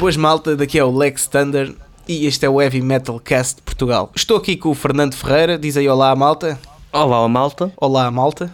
[0.00, 1.74] Boas malta, daqui é o Lex Thunder
[2.08, 4.10] e este é o Heavy Metal Cast de Portugal.
[4.16, 6.58] Estou aqui com o Fernando Ferreira, diz aí olá malta.
[6.90, 7.70] Olá malta.
[7.76, 8.50] Olá malta.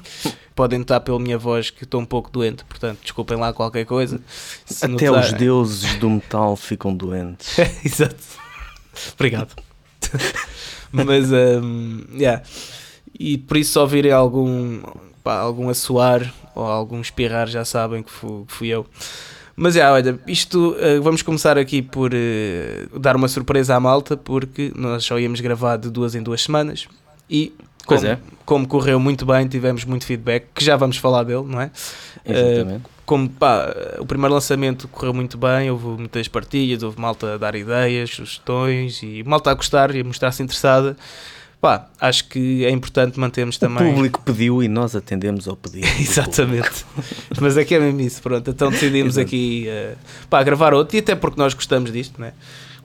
[0.56, 4.20] Podem notar pela minha voz que estou um pouco doente, portanto desculpem lá qualquer coisa.
[4.64, 5.24] Se Até notar...
[5.24, 7.56] os deuses do metal ficam doentes.
[7.84, 8.16] Exato.
[9.14, 9.54] Obrigado.
[10.90, 12.42] Mas, um, yeah.
[13.16, 14.82] E por isso, se ouvirem algum,
[15.22, 18.84] pá, algum assoar ou algum espirrar, já sabem que fui, que fui eu.
[19.56, 24.14] Mas é, olha, isto uh, vamos começar aqui por uh, dar uma surpresa à malta,
[24.14, 26.86] porque nós só íamos gravar de duas em duas semanas
[27.28, 27.54] e
[27.86, 28.18] como, é.
[28.44, 31.70] como correu muito bem, tivemos muito feedback, que já vamos falar dele, não é?
[32.24, 32.84] Exatamente.
[32.84, 37.38] Uh, como pá, o primeiro lançamento correu muito bem, houve muitas partilhas, houve malta a
[37.38, 40.96] dar ideias, sugestões e malta a gostar e a mostrar-se interessada.
[41.60, 43.90] Pá, acho que é importante mantermos também.
[43.90, 45.86] O público pediu e nós atendemos ao pedido.
[45.98, 46.84] Exatamente.
[47.40, 48.50] Mas é que é mesmo isso, pronto.
[48.50, 49.96] Então decidimos aqui uh,
[50.28, 52.32] pá, gravar outro e até porque nós gostamos disto, não é?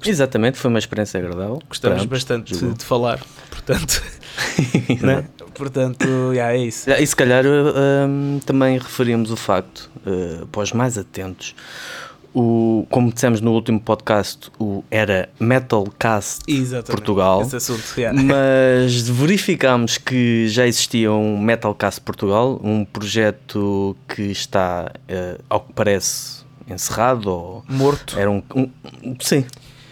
[0.03, 1.61] Exatamente, foi uma experiência agradável.
[1.67, 4.02] Gostamos Pronto, bastante de, de, falar, portanto.
[5.02, 5.25] né?
[5.53, 6.89] Portanto, yeah, é isso.
[6.89, 11.53] E se calhar um, também referimos o facto, uh, para os mais atentos,
[12.34, 17.42] o, como dissemos no último podcast, o, era Metalcast Exatamente, Portugal.
[17.42, 18.22] Assunto, yeah.
[18.22, 25.73] Mas verificámos que já existia um Metalcast Portugal, um projeto que está, uh, ao que
[25.73, 28.18] parece, encerrado ou morto.
[28.18, 29.45] Era um, um sim,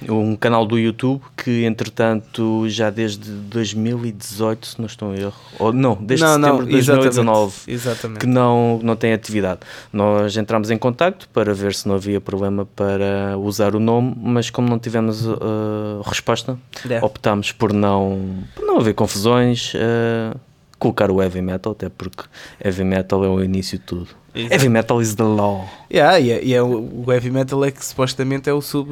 [0.07, 5.73] um canal do YouTube que, entretanto, já desde 2018, se não estou em erro, ou
[5.73, 8.19] não, desde não, setembro de 2019, exatamente.
[8.19, 9.61] que não, não tem atividade.
[9.91, 14.49] Nós entramos em contacto para ver se não havia problema para usar o nome, mas
[14.49, 17.05] como não tivemos uh, resposta, yeah.
[17.05, 19.73] optámos por não, por não haver confusões.
[19.73, 20.37] Uh,
[20.79, 22.23] colocar o heavy metal, até porque
[22.63, 24.18] heavy metal é o início de tudo.
[24.33, 24.53] Exato.
[24.53, 25.67] Heavy metal is the law.
[25.91, 28.89] Yeah, e é, e é o, o, heavy metal é que supostamente é o sub.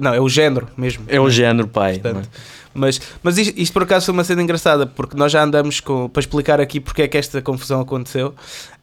[0.00, 1.04] Não, é o género mesmo.
[1.08, 1.98] É o género, pai.
[1.98, 2.28] Portanto,
[2.74, 6.08] mas, mas isto, isto, por acaso foi uma cena engraçada, porque nós já andamos com.
[6.08, 8.34] Para explicar aqui porque é que esta confusão aconteceu, uh,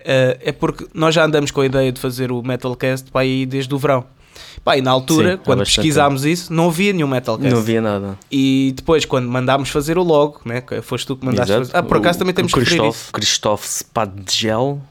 [0.01, 3.73] é porque nós já andamos com a ideia de fazer o Metalcast para aí desde
[3.73, 4.05] o verão.
[4.63, 6.33] Pá, e na altura, Sim, quando pesquisámos tempo.
[6.33, 7.51] isso, não havia nenhum Metalcast.
[7.51, 8.17] Não havia nada.
[8.31, 11.67] E depois, quando mandámos fazer o logo, né, foste tu que mandaste Exato.
[11.67, 11.77] fazer.
[11.77, 14.81] Ah, por acaso o, também temos que Christophe, Christophe Spadgel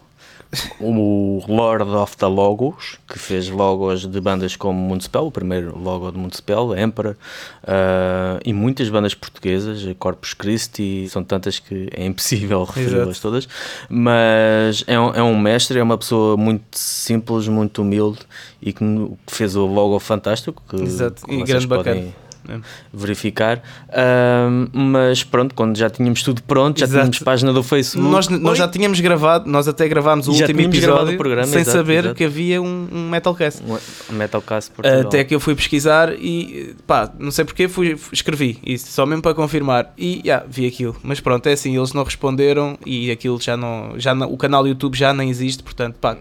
[0.80, 6.10] o Lord of the Logos, que fez logos de bandas como Municipal, o primeiro logo
[6.10, 7.16] de Municipal, Emperor,
[7.64, 13.48] uh, e muitas bandas portuguesas, Corpus Christi, são tantas que é impossível referi-las todas,
[13.88, 18.20] mas é um, é um mestre, é uma pessoa muito simples, muito humilde
[18.60, 18.84] e que
[19.26, 20.62] fez o logo fantástico.
[20.68, 22.58] Que, Exato, e grande podem, bacana é.
[22.92, 23.62] verificar.
[23.88, 27.00] Uh, mas pronto, quando já tínhamos tudo pronto, já exato.
[27.00, 28.10] tínhamos página do Facebook.
[28.10, 31.76] Nós, nós já tínhamos gravado, nós até gravámos o já último episódio programa, sem exato,
[31.76, 32.14] saber exato.
[32.14, 33.62] que havia um, um Metalcast.
[33.62, 35.00] Um Metalcast Portugal.
[35.00, 39.22] Até que eu fui pesquisar e pá, não sei porque, fui, escrevi isso, só mesmo
[39.22, 39.92] para confirmar.
[39.96, 40.96] E yeah, vi aquilo.
[41.02, 43.94] Mas pronto, é assim, eles não responderam e aquilo já não.
[43.96, 46.16] Já não, o canal do YouTube já nem existe, portanto, pá.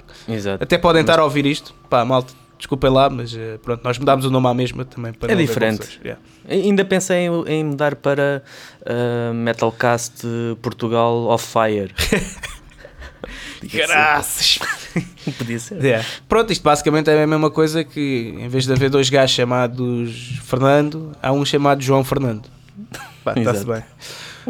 [0.60, 4.26] Até podem estar a ouvir isto, pá, malta desculpem lá, mas eh, pronto, nós mudámos
[4.26, 6.00] o nome à mesma também para É diferente.
[6.02, 6.22] Yeah.
[6.48, 8.42] Ainda pensei em, em mudar para
[8.82, 10.26] uh, Metalcast
[10.62, 11.94] Portugal of Fire.
[13.64, 14.60] Graças!
[15.38, 15.84] Podia ser.
[15.84, 16.06] Yeah.
[16.28, 20.40] Pronto, isto basicamente é a mesma coisa que em vez de haver dois gajos chamados
[20.44, 22.48] Fernando, há um chamado João Fernando.
[23.38, 23.84] Está-se bem.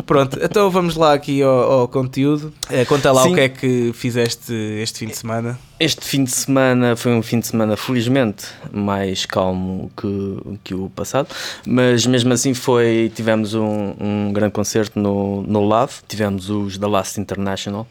[0.05, 2.53] Pronto, então vamos lá aqui ao, ao conteúdo.
[2.69, 3.31] É, conta lá Sim.
[3.31, 5.59] o que é que fizeste este fim de semana.
[5.79, 10.89] Este fim de semana foi um fim de semana, felizmente, mais calmo que, que o
[10.89, 11.27] passado,
[11.65, 13.11] mas mesmo assim foi.
[13.13, 17.87] Tivemos um, um grande concerto no, no LAV, tivemos os The Last International.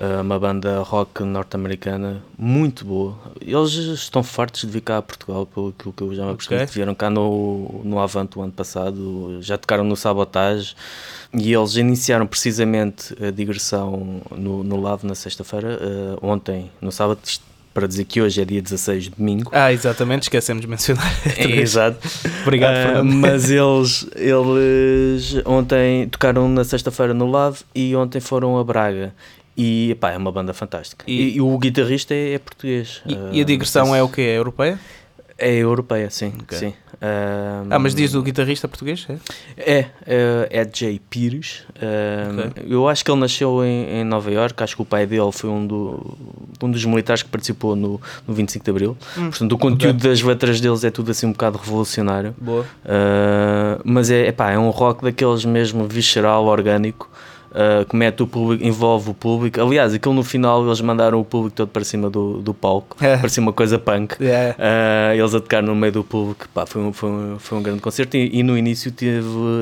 [0.00, 3.18] Eh, uma banda rock norte-americana muito boa.
[3.38, 6.64] Eles estão fartos de vir cá a Portugal, pelo que eu já me okay.
[6.64, 10.74] Vieram cá no, no Avante o ano passado, já tocaram no Sabotage
[11.34, 17.20] e eles iniciaram precisamente a digressão no, no Lave na sexta-feira, uh, ontem, no sábado,
[17.74, 19.50] para dizer que hoje é dia 16 de domingo.
[19.54, 21.12] Ah, exatamente, esquecemos de mencionar.
[21.36, 21.98] É, exato.
[22.42, 28.64] Obrigado, uh, Mas eles, eles ontem tocaram na sexta-feira no Lave e ontem foram a
[28.64, 29.12] Braga.
[29.62, 31.04] E pá, é uma banda fantástica.
[31.06, 33.02] E, e o guitarrista é, é português.
[33.04, 34.22] E, uh, e a digressão é o que?
[34.22, 34.80] É europeia?
[35.36, 36.32] É europeia, sim.
[36.42, 36.58] Okay.
[36.58, 36.74] sim.
[37.02, 39.06] Um, ah, mas diz o guitarrista português?
[39.56, 41.64] É, é, é, é Jay Pires.
[41.76, 42.64] Um, okay.
[42.68, 44.62] Eu acho que ele nasceu em, em Nova York.
[44.62, 46.18] Acho que o pai dele foi um, do,
[46.62, 48.96] um dos militares que participou no, no 25 de Abril.
[49.16, 50.10] Hum, Portanto, o conteúdo okay.
[50.10, 52.34] das letras deles é tudo assim um bocado revolucionário.
[52.38, 52.62] Boa.
[52.62, 57.09] Uh, mas é, epá, é um rock daqueles mesmo visceral, orgânico.
[57.50, 59.60] Uh, que o público, envolve o público.
[59.60, 63.16] Aliás, aquilo no final eles mandaram o público todo para cima do, do palco, É.
[63.16, 64.14] parecia uma coisa punk.
[64.14, 67.62] Uh, eles a tocar no meio do público, pá, foi, um, foi, um, foi um
[67.62, 68.16] grande concerto.
[68.16, 68.92] E, e no início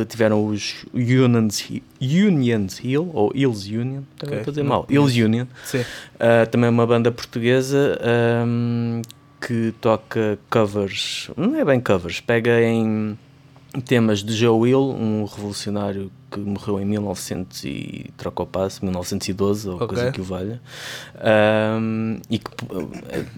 [0.08, 1.68] tiveram os Unions,
[2.00, 4.38] Unions Hill, ou Hills Union, Ok.
[4.38, 5.46] estou a dizer mal, Hills Union.
[5.74, 7.98] Uh, também uma banda portuguesa
[8.46, 9.02] um,
[9.40, 13.16] que toca covers, não é bem covers, pega em
[13.84, 19.68] temas de Joe Will, um revolucionário que morreu em 1900 e troca o passo, 1912
[19.68, 19.86] ou Ok.
[19.88, 20.60] coisa que o valha,
[21.80, 22.90] um, e que uh,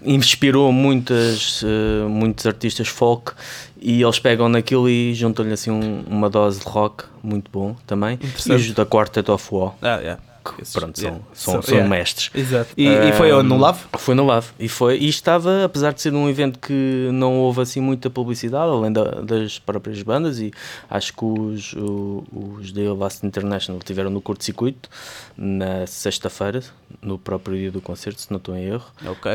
[0.03, 3.31] inspirou muitas, uh, muitos artistas folk
[3.79, 8.19] e eles pegam naquilo e juntam-lhe assim um- uma dose de rock muito bom também.
[8.47, 10.21] E os da Quartet of War, Ah, yeah.
[10.43, 11.25] Que, Esses- pronto, são, yeah.
[11.33, 11.89] são, são yeah.
[11.89, 12.29] mestres.
[12.33, 12.69] Exato.
[12.77, 13.31] E, e foi?
[13.43, 13.79] No Um, Lave?
[13.97, 14.47] Foi no Lave.
[14.59, 18.69] E, foi, e estava, apesar de ser um evento que não houve assim muita publicidade,
[18.71, 20.51] além da- das próprias bandas, e
[20.89, 22.23] acho que os, o-
[22.59, 24.89] os The Last International tiveram no curto-circuito
[25.37, 26.61] na sexta-feira,
[27.01, 28.85] no próprio dia do concerto, se não estou em erro.
[29.05, 29.31] Ok.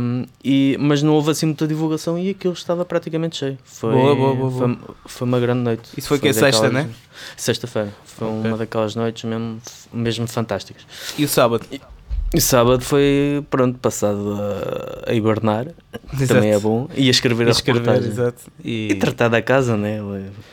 [0.00, 3.58] Um, e, mas não houve assim muita divulgação e aquilo estava praticamente cheio.
[3.64, 5.90] Foi, Boa, boa, boa, foi, foi uma grande noite.
[5.96, 6.88] Isso foi que é sexta, né?
[7.36, 7.92] Sexta-feira.
[8.04, 8.48] Foi Ok.
[8.48, 9.60] uma daquelas noites mesmo,
[9.92, 10.84] mesmo fantásticas.
[11.18, 11.64] E o sábado?
[12.32, 14.38] E sábado foi, pronto, passado
[15.06, 15.66] a, a hibernar,
[16.28, 18.10] também é bom, e a escrever a Escrever, reportagem.
[18.10, 18.42] exato.
[18.64, 19.98] E tratar da casa, né?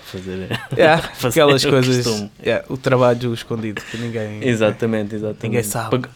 [0.06, 0.48] Fazer...
[0.76, 2.26] Yeah, fazer aquelas o coisas.
[2.44, 4.44] yeah, o trabalho escondido que ninguém.
[4.48, 5.44] Exatamente, exatamente.
[5.44, 5.92] Ninguém sabe.
[6.00, 6.10] Pag-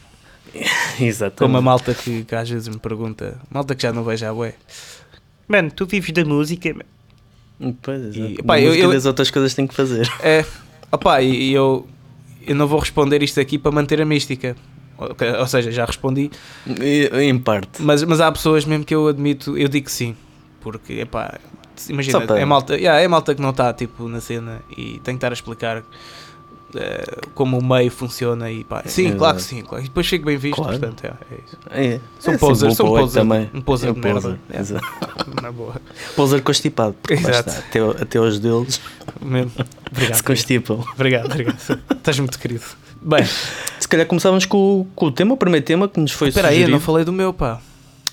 [1.00, 1.38] Exatamente.
[1.38, 4.34] Como a malta que, que às vezes me pergunta, malta que já não vejo a
[4.34, 4.54] bué.
[5.48, 6.74] Mano, tu vives da música?
[7.80, 8.18] Pois, exato.
[8.32, 10.10] E, Da eu- eu- das outras coisas tem que fazer.
[10.20, 10.44] É,
[10.90, 11.86] opá, e, e eu,
[12.46, 14.56] eu não vou responder isto aqui para manter a mística.
[15.40, 16.30] Ou, seja, já respondi,
[17.20, 17.82] Em parte.
[17.82, 20.14] mas, mas há pessoas mesmo que eu admito, eu digo que sim,
[20.60, 21.40] porque, epá,
[21.88, 25.14] imagina, para- é malta, yeah, é malta que não está tipo, na cena e tem
[25.14, 25.82] que estar a explicar
[26.74, 27.04] eh,
[27.34, 29.18] como o meio funciona e pá, sim, Exato.
[29.18, 29.84] claro que sim, claro.
[29.84, 30.78] e depois fico bem visto, Claro.
[30.78, 31.56] portanto, é, é isso.
[31.70, 33.50] É, Sou é poser, sou bom para o poser, também.
[33.54, 34.20] um poser É de merda.
[34.20, 34.60] poser, É.
[34.60, 34.86] exato.
[35.42, 35.74] Na boa,
[36.16, 36.94] Poser constipado.
[37.08, 37.48] Exato.
[37.50, 38.80] está, Até, até os deles
[39.20, 39.52] mesmo.
[39.90, 40.84] Obrigado, se constipam.
[40.94, 41.58] obrigado, obrigado.
[41.90, 42.64] Estás muito querido.
[43.00, 43.24] Bem,
[43.80, 46.48] Se calhar começávamos com, o- com o tema, o primeiro tema que nos foi espera
[46.48, 47.60] aí, eu não falei do meu, pá.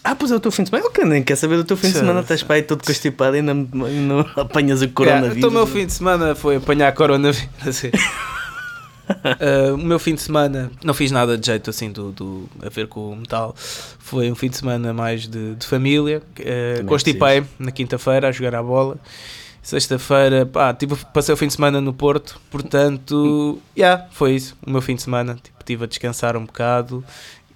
[0.03, 0.89] Ah, pois é o teu fim de semana.
[0.97, 2.21] Eu nem quer saber do teu fim de semana.
[2.21, 5.37] Estás para aí todo constipado e ainda não apanhas o Yeah, coronavírus.
[5.37, 7.47] então o meu fim de semana foi apanhar coronavírus.
[7.67, 7.91] assim.
[9.09, 12.69] Uh, o meu fim de semana não fiz nada de jeito assim do, do- a
[12.69, 13.55] ver com o metal.
[13.57, 16.21] Foi um fim de semana mais de, de família.
[16.39, 18.97] Uh, constipei na quinta-feira a jogar à bola.
[19.61, 24.69] Sexta-feira, pá, tive, passei o fim de semana no Porto, portanto, yeah, foi isso, o
[24.71, 25.35] meu fim de semana.
[25.35, 27.03] Tipo, estive a descansar um bocado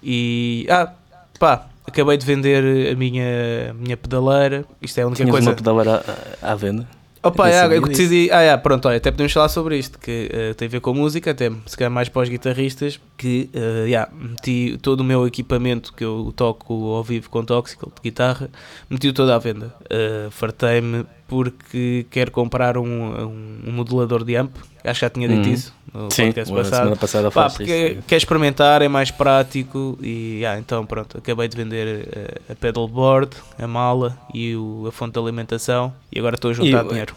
[0.02, 0.92] e, ah,
[1.40, 4.64] pá, acabei de vender a minha, a minha pedaleira.
[4.82, 5.50] Isto é a única Tinhas coisa.
[5.50, 6.04] uma pedaleira
[6.42, 6.86] à, à venda.
[7.24, 8.28] Opa, é, eu decidi.
[8.30, 10.92] Ah, é, pronto, olha, até podemos falar sobre isto, que eh, tem a ver com
[10.92, 15.26] música, até se calhar mais para os guitarristas, que eh, yeah, meti todo o meu
[15.26, 18.50] equipamento que eu toco ao vivo com Toxical de guitarra,
[18.90, 19.74] meti-o todo à venda.
[19.88, 24.54] Eh, Fartei-me porque quero comprar um, um, um modulador de amp,
[24.84, 25.52] acho que já tinha dito Uhum.
[25.52, 26.76] isso no Sim, podcast a passado.
[26.78, 28.02] semana passada Pá, porque isso.
[28.06, 33.30] quer experimentar, é mais prático e ah, então pronto, acabei de vender eh, a pedalboard,
[33.58, 37.14] a mala e o- a fonte de alimentação e agora estou a juntar E- dinheiro.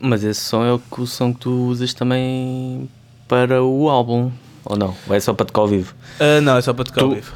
[0.00, 2.88] Mas esse som é o, o som que tu usas também
[3.28, 4.30] para o álbum,
[4.64, 4.96] ou não?
[5.06, 5.94] Vai só para tocar ao vivo?
[6.18, 7.32] Ah, não, é só para tocar ao Tu- vivo.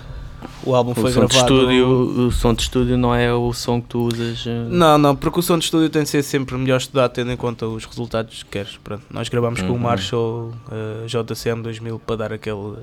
[0.68, 1.54] O álbum O foi som, de gravado.
[1.54, 1.88] estúdio,
[2.26, 4.44] o som de estúdio não é o som que tu usas.
[4.46, 7.32] eh, Não, não, porque o som de estúdio tem de ser sempre melhor estudado tendo
[7.32, 8.76] em conta os resultados que queres.
[8.84, 9.78] Pronto, nós gravamos com o Uhum.
[9.78, 12.75] Marshall ah, JCM 2000 para dar aquele,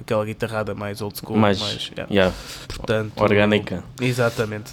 [0.00, 1.36] aquela guitarrada mais old school.
[1.36, 2.14] Mais- mais yeah.
[2.14, 2.34] yeah,
[2.68, 3.82] Portanto, orgânica.
[4.00, 4.72] Exatamente,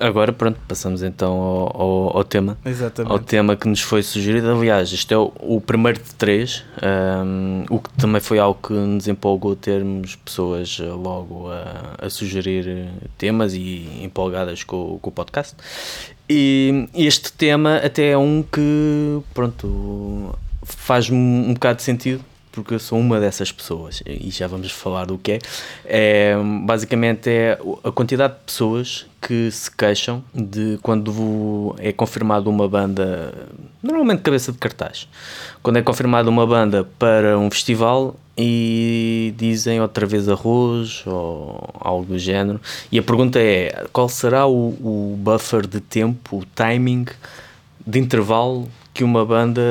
[0.00, 2.56] Agora, pronto, passamos então ao, ao, ao tema.
[2.64, 3.24] ao exatamente.
[3.26, 4.50] tema que nos foi sugerido.
[4.50, 8.72] Aliás, este é o, o primeiro de três, ahm, o que também foi algo que
[8.72, 12.88] nos empolgou termos pessoas eh, logo a, a sugerir eh,
[13.18, 15.54] temas e empolgadas com, o- com o podcast.
[16.28, 22.24] E este tema até é um que, pronto, faz-me um bocado de sentido.
[22.52, 25.38] Porque eu sou uma dessas pessoas e já vamos falar do que é.
[25.84, 32.68] é basicamente é a quantidade de pessoas que se queixam de quando é confirmada uma
[32.68, 33.32] banda,
[33.82, 35.06] normalmente cabeça de cartaz,
[35.62, 42.06] quando é confirmada uma banda para um festival e dizem outra vez arroz ou algo
[42.06, 42.60] do género.
[42.90, 47.06] E a pergunta é: qual será o, o buffer de tempo, o timing
[47.86, 49.62] de intervalo que uma banda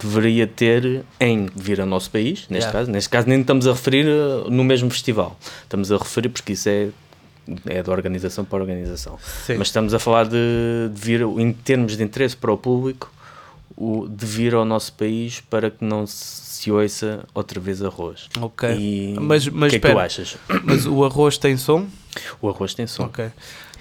[0.00, 2.72] deveria ter em vir ao nosso país, neste Yeah.
[2.72, 2.90] caso.
[2.90, 5.38] Neste caso nem estamos a referir uh, no mesmo festival.
[5.62, 6.88] Estamos a referir porque isso é,
[7.66, 9.18] é de organização para organização.
[9.46, 9.54] Sim.
[9.58, 10.36] Mas estamos a falar de,
[10.92, 13.10] de vir, em termos de interesse para o público,
[13.76, 18.28] o, de vir ao nosso país para que não se ouça outra vez arroz.
[18.40, 18.68] Ok.
[18.76, 20.36] E Mas- mas o que é que tu achas?
[20.64, 21.86] Mas o arroz tem som?
[22.40, 23.04] O arroz tem som.
[23.04, 23.24] Ok.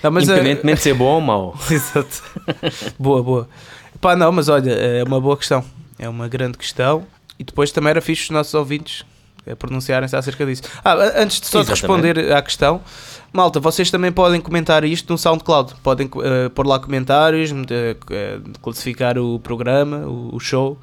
[0.04, 1.56] Não, eh, Independentemente de ser bom ou mau.
[1.70, 2.24] Exato.
[2.98, 3.50] boa, boa.
[4.02, 5.64] Pá, não, mas olha, é uma boa questão.
[6.00, 7.06] É uma grande questão.
[7.38, 9.06] E depois também era fixe os nossos ouvintes
[9.46, 10.64] eh, pronunciarem-se acerca disso.
[10.84, 12.82] Ah, antes de só de responder à questão,
[13.32, 15.76] malta, vocês também podem comentar isto no SoundCloud.
[15.84, 20.80] Podem eh, pôr lá comentários, eh, classificar o programa, o, o show.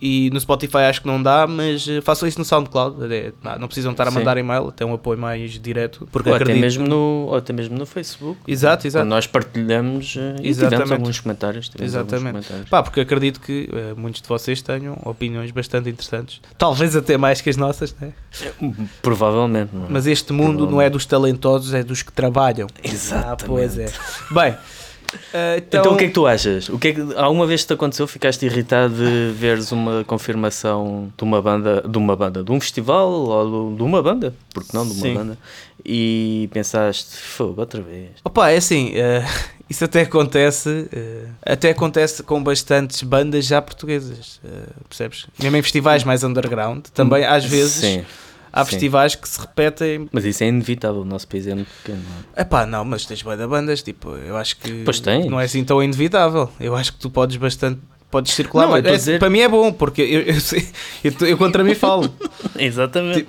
[0.00, 2.96] E no Spotify acho que não dá, mas eh, façam isso no SoundCloud.
[3.12, 4.18] É, não, precisam estar a Sim.
[4.18, 6.06] mandar e-mail, até um apoio mais direto.
[6.12, 8.38] Porque Ou até, mesmo no, ou até mesmo no Facebook.
[8.46, 9.06] Exato, exato.
[9.06, 10.92] Nós partilhamos eh, e tivemos Exatamente.
[10.92, 11.68] alguns comentários.
[11.68, 12.32] tivemos alguns Exatamente.
[12.32, 12.68] comentários.
[12.68, 16.40] Pá, porque acredito que eh, muitos de vocês tenham opiniões bastante interessantes.
[16.58, 18.12] Talvez até mais que as nossas, né?
[19.02, 19.70] Provavelmente.
[19.74, 19.88] Não é?
[19.90, 22.68] Mas este mundo não é dos talentosos, é dos que trabalham.
[22.82, 23.26] Exatamente.
[23.26, 23.86] Ah, pois é.
[24.30, 24.56] Bem,
[25.32, 26.68] eh, então, Então, o que é que tu achas?
[26.68, 28.06] O que é que, alguma vez te aconteceu?
[28.06, 33.10] Ficaste irritado de veres uma confirmação de uma banda, de uma banda, de um festival
[33.10, 34.34] ou de uma banda?
[34.52, 35.14] Porque não de uma Sim.
[35.14, 35.38] banda?
[35.84, 38.10] E pensaste, fogo, outra vez.
[38.24, 39.24] Opa, é assim, eh,
[39.70, 44.40] isso até acontece, eh, até acontece com bastantes bandas já portuguesas,
[44.88, 45.26] percebes?
[45.40, 48.04] Mesmo em festivais mais underground, também às vezes Sim.
[48.56, 48.70] Há sim.
[48.70, 50.08] festivais que se repetem.
[50.12, 52.02] Mas isso é inevitável, o nosso país é muito pequeno.
[52.34, 52.42] é?
[52.42, 55.26] Epá, não, mas tens de bandas, tipo, eu acho que Pois tens.
[55.26, 56.50] não é assim tão inevitável.
[56.58, 59.72] Eu acho que tu podes bastante, podes circular, Não, é- dizer- para mim é bom,
[59.72, 60.34] porque eu, eu,
[61.04, 62.12] eu, eu contra mim falo,
[62.58, 63.26] Exatamente.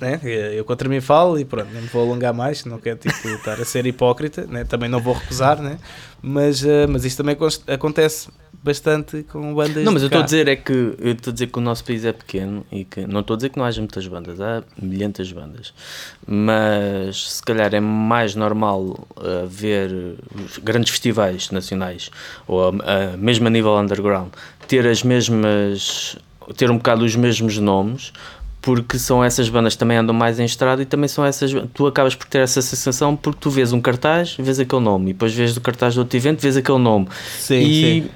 [0.00, 0.20] né?
[0.54, 3.60] Eu contra mim falo e pronto, não me vou alongar mais, não quero tipo, estar
[3.60, 4.64] a ser hipócrita, né?
[4.64, 5.78] também não vou recusar, né?
[6.22, 8.28] mas, eh, mas isso também acontece
[8.64, 11.48] bastante com bandas Não, mas eu estou a dizer é que eu estou a dizer
[11.48, 13.80] que o nosso país é pequeno e que não estou a dizer que não haja
[13.80, 15.74] muitas bandas, há milhentas bandas,
[16.26, 18.82] mas se calhar é mais normal
[19.16, 20.16] uh, ver
[20.62, 22.10] grandes festivais nacionais
[22.46, 24.28] ou a- mesmo a nível underground
[24.66, 26.16] ter as mesmas
[26.56, 28.12] ter um bocado os mesmos nomes
[28.62, 31.86] porque são essas bandas que também andam mais em estrada e também são essas tu
[31.86, 35.34] acabas por ter essa sensação porque tu vês um cartaz, vês aquele nome e depois
[35.34, 37.06] vês o cartaz do outro evento, vês aquele nome.
[37.38, 38.10] Sim, e sim.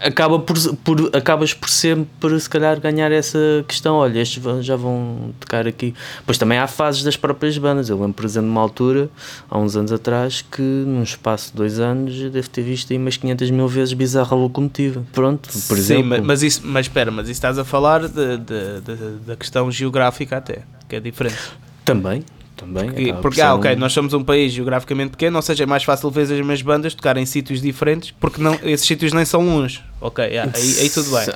[0.00, 3.96] Acaba por, por acabas por sempre se calhar ganhar essa questão.
[3.96, 5.94] Olha estes já vão tocar aqui.
[6.24, 7.88] Pois também há fases das próprias bandas.
[7.88, 9.10] Eu lembro por exemplo de uma altura
[9.50, 13.16] há uns anos atrás que num espaço de dois anos devo ter visto aí umas
[13.16, 15.04] 500 mil vezes bizarra locomotiva.
[15.12, 16.04] Pronto por Sim, exemplo.
[16.08, 19.70] ma- mas, isso, mas espera, mas isso estás a falar de- de- de- da questão
[19.70, 21.36] geográfica até, que é diferente.
[21.84, 22.22] também
[22.58, 25.84] também Porque, porque, ah, ok, nós somos um país geograficamente pequeno, ou seja, é mais
[25.84, 29.46] fácil ver as mesmas bandas tocar em sítios diferentes, porque não, esses sítios nem são
[29.46, 29.82] uns.
[30.00, 31.26] Ok, ah, aí, aí tudo bem.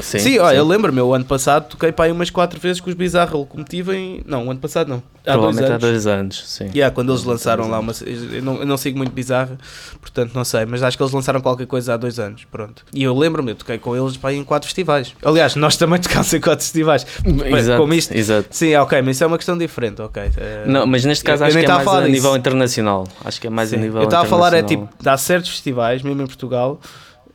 [0.00, 0.36] Sim, Sim, sim.
[0.36, 3.94] eu lembro-me, o ano passado toquei para aí umas 4 vezes com os Bizarra Locomotiva
[3.96, 4.22] em.
[4.26, 5.02] Não, o ano passado não.
[5.24, 5.80] Há dois provavelmente há anos.
[5.82, 7.92] dois anos sim Yeah, quando eles Há lançaram dois lá uma.
[8.34, 9.56] Eu não, eu não sigo muito bizarra,
[10.00, 12.44] portanto não sei, mas acho que eles lançaram qualquer coisa há dois anos.
[12.50, 12.84] Pronto.
[12.92, 15.14] E eu lembro-me, eu toquei com eles para aí em quatro festivais.
[15.24, 17.06] Aliás, nós também tocámos em quatro festivais.
[17.24, 20.22] Bem, exato, como isto- exato Sim, ok, mas isso é uma questão diferente, ok.
[20.36, 22.10] Eh, Não, mas neste caso eu- eu acho nem que é a mais a disso.
[22.12, 23.06] nível internacional.
[23.24, 23.76] Acho que é mais Sim.
[23.76, 26.80] a nível Eu estava a falar, é tipo, há certos festivais, mesmo em Portugal,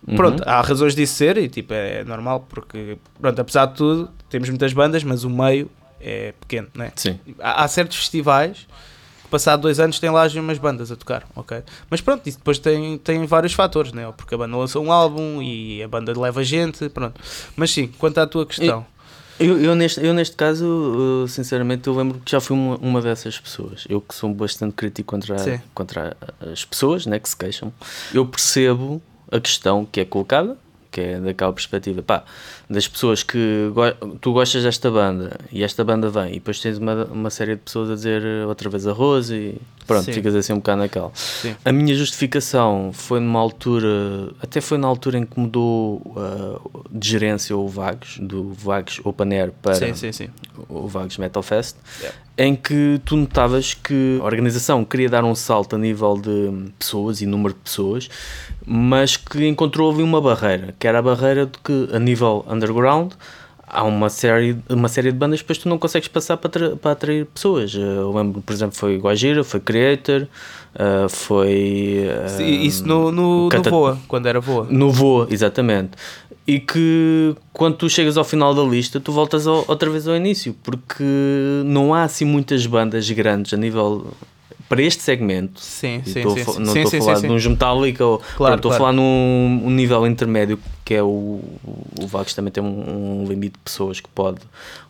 [0.06, 0.16] Uhum.
[0.16, 4.50] pronto, há razões disso ser e tipo, é, normal, porque, pronto, apesar de tudo, temos
[4.50, 6.92] muitas bandas, mas o meio é pequeno, né?
[6.96, 7.20] Sim.
[7.39, 8.68] Há, há certos festivais
[9.24, 11.62] que, passado dois anos, têm lá as mesmas bandas a tocar, ok?
[11.89, 14.12] Mas pronto, isso depois tem, tem vários fatores, né?
[14.16, 17.20] Porque a banda lança um álbum e a banda leva gente, pronto.
[17.56, 18.86] Mas sim, quanto à tua questão,
[19.39, 23.01] Eu, eu, neste, eu neste caso, eu, sinceramente, eu lembro que já fui uma, uma
[23.01, 23.86] dessas pessoas.
[23.88, 25.36] Eu que sou bastante crítico contra,
[25.75, 26.18] contra
[26.51, 27.72] as pessoas né, que se queixam,
[28.13, 29.00] eu percebo
[29.31, 30.57] a questão que é colocada,
[30.91, 32.24] que é daquela perspectiva, pá,
[32.70, 36.78] das pessoas que go- tu gostas desta banda e esta banda vem e depois tens
[36.78, 39.56] uma, uma série de pessoas a dizer outra vez arroz e
[39.86, 40.12] pronto, Sim.
[40.12, 41.10] ficas assim um bocado naquela.
[41.14, 41.56] Sim.
[41.64, 43.88] A minha justificação foi numa altura,
[44.42, 49.34] até foi na altura em que mudou uh, de gerência o Vagos, do Vagos Open
[49.34, 50.30] Air para sim,
[50.68, 52.18] o Vagos Metal Fest, Yeah.
[52.38, 57.22] em que tu notavas que a organização queria dar um salto a nível de pessoas
[57.22, 58.10] e número de pessoas,
[58.66, 63.14] mas que encontrou ali uma barreira, que era a barreira de que a nível underground
[63.70, 66.92] há uma série, uma série de bandas que depois tu não consegues passar para, para
[66.92, 67.74] atrair pessoas.
[67.76, 70.22] Uh, Eu lembro, por exemplo, foi Guajira, foi Creator,
[70.76, 72.06] uh, foi...
[72.38, 74.68] uh, Isso no, no, no Cata- Voa, quando era Voa.
[74.70, 75.92] no voo, exatamente.
[76.48, 80.16] E que quando tu chegas ao final da lista, tu voltas ao- outra vez ao
[80.16, 81.04] início, porque
[81.66, 84.08] não há assim muitas bandas grandes a nível.
[84.70, 85.60] Para este segmento.
[85.62, 86.24] Sim, sim, sim.
[86.60, 88.84] Não estou a falar de uns Metallica, ou, Claro, estou claro.
[88.84, 91.42] a falar num um nível intermédio, que é o.
[92.02, 94.40] O Vagos também tem um, um limite de pessoas que pode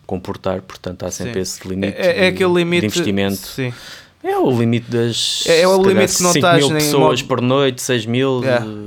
[0.06, 1.40] comportar, portanto há sempre Sim.
[1.40, 3.36] esse limite, É, é de, aquele limite de investimento.
[3.46, 3.72] Sim.
[4.22, 5.44] É o limite das.
[5.46, 8.42] É- é o limite que não 5 estás mil pessoas modo- por noite, 6 mil.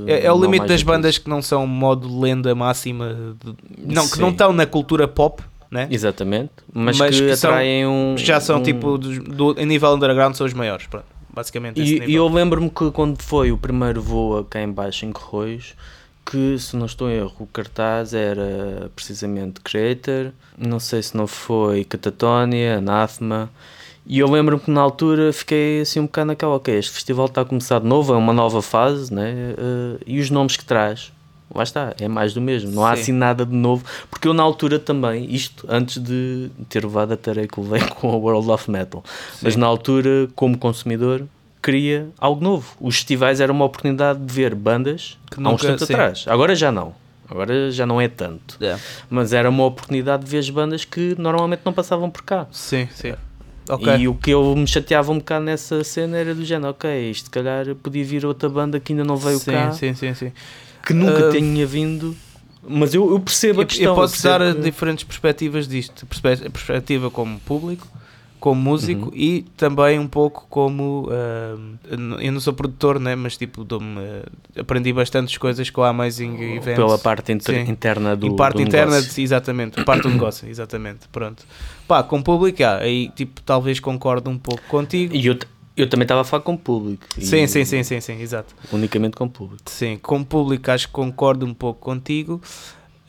[0.06, 3.34] É, é, é o limite das que bandas que não são modo lenda máxima.
[3.42, 3.54] de-
[3.94, 4.20] não, que Sim.
[4.20, 5.88] não estão na cultura pop, né?
[5.90, 6.50] Exatamente.
[6.72, 8.14] Mas, Mas que, que são- atraem um.
[8.16, 10.86] Já são um- tipo, dos- do, a nível underground, são os maiores.
[10.86, 11.80] Pronto, basicamente.
[11.80, 15.74] E, e eu lembro-me que quando foi o primeiro voo cá em baixo em Corroios,
[16.24, 21.26] que se não estou em erro, o cartaz era precisamente Creator, não sei se não
[21.26, 23.50] foi Catatonia, Anathema,
[24.06, 27.40] e eu lembro-me que na altura fiquei assim um bocado naquela, ok, este festival está
[27.40, 29.54] a começar de novo, é uma nova fase, né?
[29.56, 31.12] Eh, e os nomes que traz,
[31.54, 33.02] lá está, é mais do mesmo, não há Sim.
[33.02, 37.16] assim nada de novo, porque eu na altura também, isto antes de ter levado a
[37.16, 39.02] tarefa que levei com a World of Metal,
[39.40, 39.60] mas Sim.
[39.60, 41.26] na altura, como consumidor,
[41.62, 42.74] queria algo novo.
[42.80, 46.24] Os festivais eram uma oportunidade de ver bandas Que há uns tempos atrás.
[46.26, 46.94] Agora já não.
[47.30, 48.58] Agora já não é tanto.
[48.60, 48.76] É.
[49.08, 52.46] Mas era uma oportunidade de ver as bandas que normalmente não passavam por cá.
[52.50, 53.14] Sim, sim.
[53.68, 53.96] Ok.
[53.96, 57.26] E o que eu me chateava um bocado nessa cena era do género, ok, isto
[57.26, 60.32] se calhar podia vir outra banda que ainda não veio sim, cá, sim, sim, sim.
[60.84, 62.16] Que nunca Ah, tinha vindo.
[62.68, 63.86] Mas eu, eu percebo a Eu, questão.
[63.86, 66.06] eu posso percebo dar que- diferentes perspectivas disto.
[66.06, 67.88] Perspe- perspectiva como público,
[68.38, 69.12] como músico Uhum.
[69.14, 71.08] e também um pouco como.
[71.10, 71.56] ah,
[72.20, 73.16] eu não sou produtor, né?
[73.16, 76.76] mas tipo, dou-me, ah, aprendi bastantes coisas com a Amazing Events.
[76.76, 77.70] pela parte inter- Sim.
[77.70, 79.12] interna do e parte do interna, negócio.
[79.14, 81.08] de- exatamente, parte do negócio, exatamente.
[81.10, 81.44] Pronto.
[81.88, 85.14] Pá, com público, ah, aí tipo, talvez concordo um pouco contigo.
[85.16, 85.36] E eu,
[85.76, 87.06] eu também estava a falar com o público.
[87.18, 88.54] Sim, sim, sim, sim, sim, exato.
[88.72, 89.62] Unicamente com o público.
[89.66, 92.40] Sim, como público acho que concordo um pouco contigo,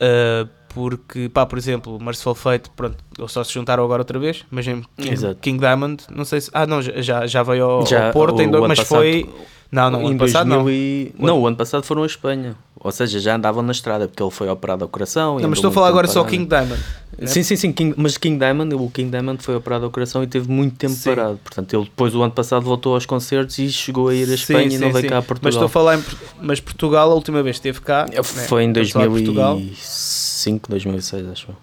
[0.00, 4.44] uh, porque, pá, por exemplo, Merciful Fate, pronto, eles só se juntaram agora outra vez,
[4.50, 6.50] mas em King, King, Diamond, não sei se.
[6.52, 9.28] Ah, não, já, já veio ao, já, ao Porto, em, mas passado, foi.
[9.70, 10.70] Não, não, o ano passado não.
[10.70, 12.56] E, não, o ano passado foram à Espanha.
[12.78, 15.38] Ou seja, já andavam na estrada, porque ele foi operado ao coração.
[15.38, 16.24] Não, mas estou a falar agora parado.
[16.24, 16.80] só King Diamond.
[17.18, 17.26] Né?
[17.26, 20.26] Sim, sim, sim, King, mas King Diamond, o King Diamond foi operado ao coração e
[20.26, 21.08] teve muito tempo sim.
[21.08, 21.38] parado.
[21.42, 24.70] Portanto, ele depois, o ano passado, voltou aos concertos e chegou a ir à Espanha
[24.70, 25.40] sim, e não veio cá a Portugal.
[25.42, 26.04] Mas estou a falar em,
[26.42, 28.06] Mas Portugal, a última vez que esteve cá.
[28.22, 28.70] Foi né?
[28.70, 30.23] em 2005.
[30.44, 31.56] 2005, 2006, acho eu.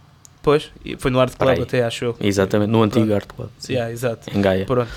[0.43, 2.15] Pois, foi no Art Club até, acho eu.
[2.19, 3.49] Exatamente, no antigo Art Club.
[3.59, 4.35] sim, Yeah, exato.
[4.35, 4.65] Em Gaia.
[4.65, 4.89] Pronto.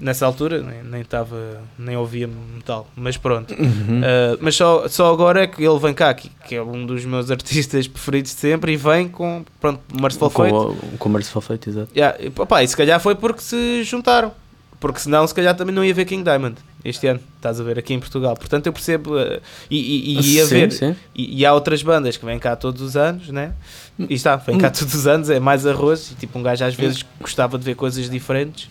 [0.00, 3.52] Nessa altura nem- nem estava, nem ouvia metal, mas pronto.
[3.54, 4.00] Uhum.
[4.00, 7.04] Uh, mas só, só agora é que ele vem cá, que, que é um dos
[7.04, 10.54] meus artistas preferidos de sempre, e vem com, pronto, Merciful com, Fate.
[10.54, 11.90] o- com o Merciful Fate, exato.
[11.96, 14.32] Yeah, e, pá, e se calhar foi porque se juntaram,
[14.80, 17.78] porque senão se calhar também não ia ver King Diamond este ano, estás a ver,
[17.78, 18.36] aqui em Portugal.
[18.36, 20.96] Portanto eu percebo, uh, e, e, e ia Sim, ver, sim.
[21.14, 23.52] e, e há outras bandas que vêm cá todos os anos, né?
[23.98, 26.74] E está, vem cá todos os anos, é mais arroz, e tipo um gajo às
[26.74, 28.70] vezes gostava de ver coisas diferentes,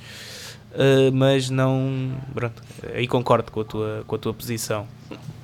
[0.74, 2.62] uh, mas não, pronto,
[2.94, 4.88] aí concordo com a tua, com a tua posição.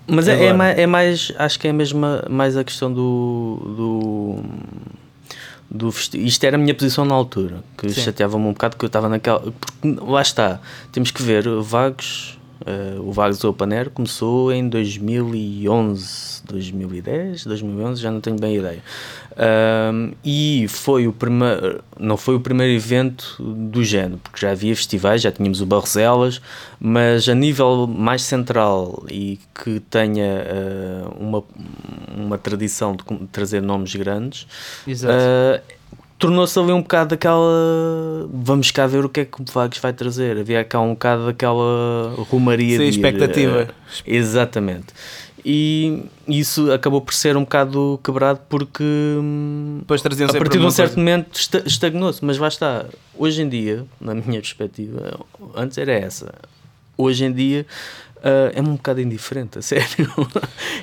[0.08, 3.60] Mas é, é, mais, é mais, acho que é mesmo mais a questão do.
[3.78, 4.43] do,
[5.73, 9.09] do Isto era a minha posição na altura, que chateava-me um bocado que eu estava
[9.09, 9.39] naquela.
[9.39, 16.43] Porque lá está, temos que ver, Vagos, eh, o Vagos Open Air começou em 2011,
[16.45, 18.82] 2010, 2011, já não tenho bem ideia.
[19.36, 24.76] Ahm, e foi o primeiro, não foi o primeiro evento do género, porque já havia
[24.76, 26.41] festivais, já tínhamos o Barroselas,
[26.80, 31.43] mas a nível mais central e que tenha ah, uma,
[32.15, 34.47] uma tradição de trazer nomes grandes,
[34.88, 35.13] Exato.
[36.27, 39.91] Tornou-se ali um bocado daquela vamos cá ver o que é que o Vagos vai
[39.91, 40.38] trazer.
[40.38, 43.67] Havia cá um bocado daquela rumaria Sim, de ir, expectativa.
[43.69, 43.73] ah,
[44.05, 44.88] exatamente.
[45.45, 50.65] E isso acabou por ser um bocado quebrado porque hum, Depois traziam a partir de
[50.65, 50.99] um certo coisa.
[51.01, 52.86] momento esta- estagnou-se, mas lá está.
[53.17, 55.19] Hoje em dia, na minha perspectiva,
[55.55, 56.33] antes era essa.
[56.97, 57.65] Hoje em dia
[58.23, 60.09] ah, é um bocado indiferente, a sério.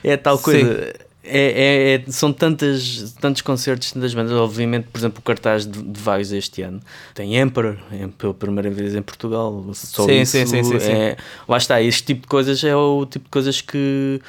[0.05, 0.43] é tal Sim.
[0.45, 0.73] coisa.
[0.73, 4.33] É, é- é- são tantas, tantos concertos, tantas bandas.
[4.33, 6.81] Obviamente, por exemplo, o cartaz de, de vários este ano
[7.15, 9.65] tem Emperor, em- pela primeira vez em Portugal.
[9.75, 10.91] Só Sim, isso sim, sim, sim, sim.
[10.93, 11.81] é- lá está.
[11.83, 14.21] Este tipo de coisas é o tipo de coisas que,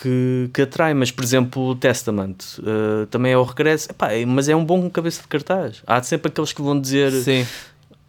[0.00, 0.92] que, que atrai.
[0.94, 3.90] Mas, por exemplo, o Testament eh, também é o regresso.
[3.90, 5.82] Epá, é- mas é um bom cabeça de cartaz.
[5.86, 7.46] Há sempre aqueles que vão dizer Sim,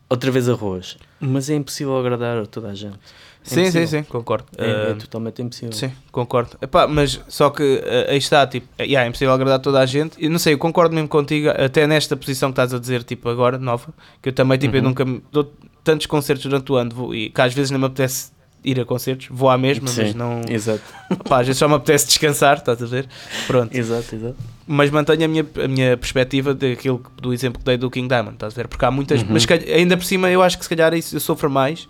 [0.09, 0.97] outra vez arroz.
[1.19, 2.99] Mas é impossível agradar a toda a gente.
[3.45, 4.45] Sim, sim, sim, concordo.
[4.57, 5.71] É, é Ah, totalmente impossível.
[5.71, 6.57] Sim, concordo.
[6.61, 9.85] Epá, mas só que eh, aí está, tipo, é, yeah, é impossível agradar toda a
[9.85, 10.21] gente.
[10.23, 13.29] Eu não sei, eu concordo mesmo contigo, até nesta posição que estás a dizer, tipo,
[13.29, 14.87] agora, nova, que eu também, tipo, eu Uhum.
[14.89, 15.53] nunca me- dou
[15.83, 18.31] tantos concertos durante o ano vou- e que às vezes não me apetece
[18.63, 20.41] ir a concertos, vou à mesma, mas Sim, não.
[20.49, 20.81] Exato,
[21.29, 23.07] Pá, às vezes só me apetece descansar, estás a ver?
[23.45, 23.75] Pronto.
[23.77, 24.35] exato, exato.
[24.67, 28.33] Mas mantenho a minha, a minha perspectiva daquilo, do exemplo que dei do King Diamond,
[28.33, 28.67] estás a ver?
[28.67, 29.21] Porque há muitas.
[29.21, 29.27] Uhum.
[29.29, 31.87] Mas calhar- ainda por cima eu acho que se calhar isso eu sofro mais,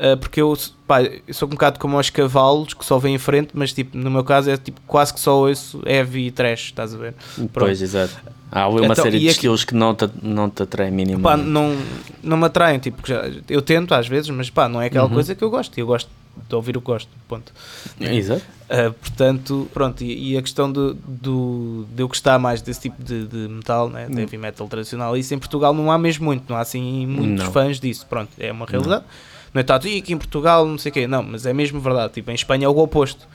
[0.00, 3.18] ah, porque eu, pá, eu sou um bocado como aos cavalos que só vêm em
[3.18, 6.66] frente, mas tipo, no meu caso é tipo quase que só ouço heavy e trash,
[6.66, 7.14] estás a ver?
[7.52, 8.14] Pois, exato.
[8.52, 11.48] Há uma Então, série de aqui- estilos que não te, não te atraem Pá, minimamente.
[11.48, 11.76] não,
[12.22, 15.14] não me atraem, tipo, já, eu tento às vezes, mas pá, não é aquela Uhum.
[15.14, 15.78] coisa que eu gosto.
[15.78, 16.10] Eu gosto
[16.48, 17.52] de ouvir o que gosto, ponto.
[18.00, 18.42] Exato.
[18.68, 23.02] Uh, portanto, pronto, e, e a questão do, do, de eu gostar mais desse tipo
[23.02, 26.44] de, de metal, né, de heavy metal tradicional, isso em Portugal não há mesmo muito,
[26.48, 27.52] não há assim muitos Não.
[27.52, 29.02] fãs disso, pronto, é uma realidade.
[29.02, 29.10] Não,
[29.54, 32.12] é tanto, "Ih, aqui em Portugal, não sei o quê, não, mas é mesmo verdade,
[32.12, 33.26] tipo, em Espanha é o oposto,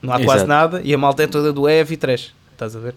[0.00, 0.48] não há quase Exato.
[0.48, 2.94] nada e a malta é toda do heavy trash, estás a ver?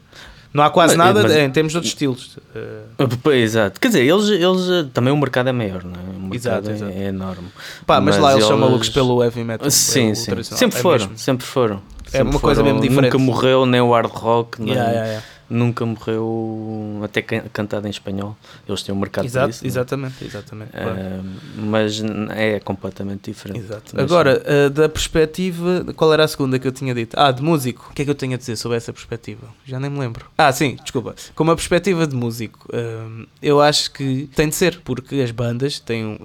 [0.54, 2.38] Não há quase nada mas- em termos de outros estilos.
[2.56, 3.80] uh, Ah, Exato.
[3.80, 6.04] Quer dizer, eles, eles eh, também o mercado é maior, não é?
[6.18, 6.92] O mercado Exato, é, exato.
[6.94, 7.48] é enorme.
[7.86, 9.70] pá, mas, Mas lá eles são malucos pelo heavy metal.
[9.70, 10.32] Sim, sim.
[10.44, 11.82] Sempre é foram, sempre foram.
[12.08, 13.12] É Sempre uma coisa mesmo diferente.
[13.14, 15.26] Nunca morreu nem o hard rock, nem- Yeah, yeah, yeah.
[15.50, 18.36] Nunca morreu até can- cantado em espanhol.
[18.68, 19.64] Eles têm um mercado Exato, isso.
[19.64, 19.70] não é?
[19.70, 20.72] exatamente, exatamente.
[20.72, 20.98] claro.
[21.00, 21.22] Ah,
[21.58, 22.02] mas
[22.36, 23.66] é completamente diferente.
[23.94, 27.16] Mas Agora, uh, da perspectiva, qual era a segunda que eu tinha dito?
[27.20, 27.90] Ah, de músico.
[27.92, 29.48] O que é que eu tenho a dizer sobre essa perspectiva?
[29.66, 30.26] Já nem me lembro.
[30.38, 31.16] Ah, sim, desculpa.
[31.36, 35.80] Como a perspectiva de músico, um, eu acho que tem de ser, porque as bandas
[35.80, 36.20] têm, uh,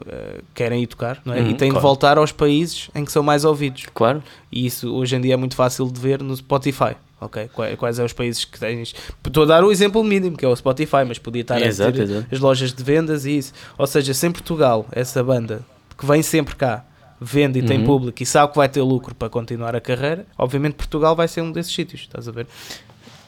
[0.55, 1.41] querem ir tocar, não é?
[1.41, 1.81] Uhum, e têm de claro.
[1.87, 3.87] voltar aos países em que são mais ouvidos.
[3.95, 4.23] Claro.
[4.51, 6.95] E isso hoje em dia é muito fácil de ver no Spotify.
[7.25, 8.95] Ok, Quais, são os países que tens?
[9.27, 11.93] Estou a dar o exemplo mínimo, que é o Spotify, mas podia estar Exato, a
[11.93, 12.27] dizer exato.
[12.35, 13.53] as lojas de vendas e isso.
[13.79, 15.65] Ou seja, se em Portugal essa banda
[15.97, 16.85] que vem sempre cá
[17.21, 17.85] vende e tem Uhum.
[17.85, 21.41] público e sabe que vai ter lucro para continuar a carreira, obviamente Portugal vai ser
[21.41, 22.49] um desses sítios, estás a ver?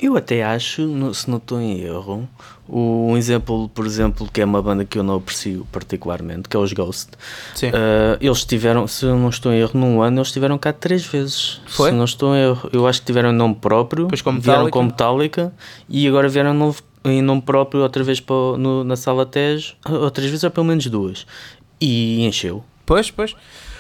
[0.05, 2.29] Eu até acho, se não estou em erro,
[2.69, 6.61] um exemplo, por exemplo, que é uma banda que eu não aprecio particularmente, que é
[6.61, 7.13] os Ghost.
[7.55, 7.71] Sim.
[7.73, 11.07] Ah, eles tiveram, se eu não estou em erro, num ano eles estiveram cá três
[11.07, 11.61] vezes.
[11.67, 11.91] Foi?
[11.91, 14.71] Se não estou em erro, eu acho que tiveram nome próprio, Depois com vieram Metallica.
[14.73, 15.53] com Metallica
[15.89, 20.27] e agora vieram novo- em nome próprio outra vez para, no- na sala Tejo, outras
[20.27, 21.27] vezes ou pelo menos duas.
[21.81, 22.63] E encheu.
[22.85, 23.35] Pois, pois.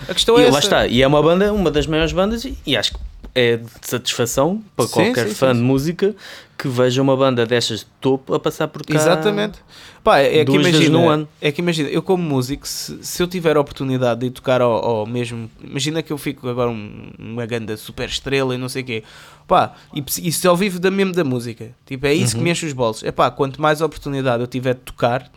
[0.09, 0.59] A questão E é lá essa.
[0.61, 2.99] está, e é uma banda, uma das maiores bandas, e, e acho que
[3.35, 6.15] é de satisfação para Sim, qualquer sim, fã sim, de música
[6.57, 8.95] que veja uma banda destas de topo a passar por cá.
[8.95, 9.59] Exatamente.
[10.05, 11.29] Pá, é, é que imagina, no ano.
[11.41, 14.61] é que imagina, eu como músico, se, se eu tiver a oportunidade de ir tocar
[14.61, 18.69] ao, ao mesmo, imagina que eu fico agora um- uma ganda super estrela e não
[18.69, 19.03] sei o quê,
[19.49, 22.41] pá, e, e se eu vivo da mesmo da música, tipo, é isso Uhum.
[22.41, 25.29] que me enche os bolsos, é pá, quanto mais oportunidade eu tiver de tocar,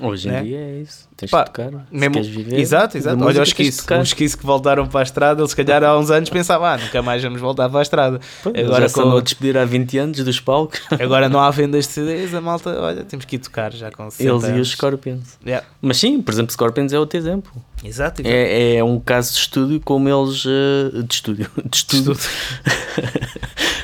[0.00, 0.42] Hoje em Né?
[0.42, 1.08] dia é isso.
[1.16, 1.70] Tens Pá, de tocar.
[1.90, 2.58] Mesmo, viver.
[2.58, 4.00] exato, exato, olha os tocar.
[4.00, 6.76] os esquiços que voltaram para a estrada, eles se calhar há uns anos pensavam, ah,
[6.78, 10.24] nunca mais vamos voltar para a estrada, agora já com- a despedir há 20 anos
[10.24, 10.80] dos palcos.
[10.98, 14.10] agora não há vendas de CDs, a malta, olha, temos que ir tocar já com
[14.10, 14.70] 60 Eles e os anos.
[14.70, 15.38] Scorpions.
[15.46, 15.64] Yeah.
[15.80, 17.52] Mas sim, por exemplo, Scorpions é outro exemplo.
[17.84, 18.34] Exato, exato.
[18.34, 20.44] É, é um caso de estúdio como eles.
[20.46, 21.48] eh, de estúdio.
[21.64, 22.16] De estúdio.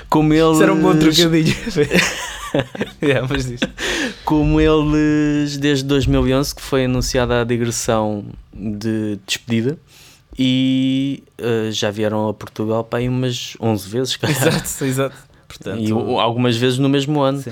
[0.09, 0.55] como eles.
[0.55, 1.55] Isso era um bom trocadilho.
[3.03, 3.61] yeah, mas diz.
[4.25, 9.79] como eles, desde 2011, que foi anunciada a digressão de despedida,
[10.39, 14.37] e eh, já vieram a Portugal para aí umas 11 vezes, calhar.
[14.37, 15.28] Exato, exato.
[15.49, 17.51] Portanto, E algumas vezes no mesmo ano, sim.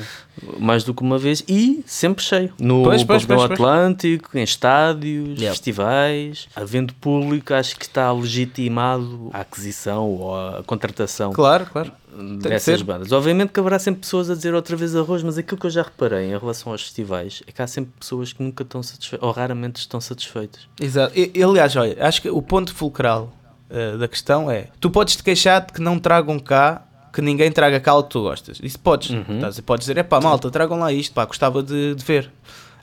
[0.59, 2.53] mais do que uma vez, e sempre cheio.
[2.61, 3.71] No Pois, pois, Pavilhão pois, pois.
[3.71, 5.51] Atlântico, em estádios, Yeah.
[5.51, 8.13] festivais, havendo público, acho que está
[8.57, 11.93] legitimado a aquisição ou a contratação Claro, claro.
[12.17, 13.13] de dessas bandas.
[13.13, 15.83] Obviamente que haverá sempre pessoas a dizer outra vez arroz, mas aquilo que eu já
[15.83, 19.33] reparei em relação aos festivais é que há sempre pessoas que nunca estão satisfeitas, ou
[19.33, 20.69] raramente estão satisfeitas.
[20.81, 21.13] Exato.
[21.19, 23.33] E, aliás, olha, acho que o ponto fulcral
[23.69, 26.86] eh, da questão é: tu podes te queixar de que não tragam cá,
[27.17, 28.61] que ninguém traga cá o que tu gostas.
[28.63, 29.11] Isso podes.
[29.11, 29.41] Uhum.
[29.65, 32.31] Podes dizer: é pá, malta, tragam lá isto, pá, gostava de, de ver.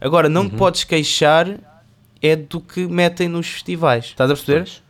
[0.01, 0.49] Agora, não Uhum.
[0.49, 1.47] te podes queixar
[2.21, 4.05] é do que metem nos festivais.
[4.05, 4.63] Estás a perceber?
[4.63, 4.83] Pois.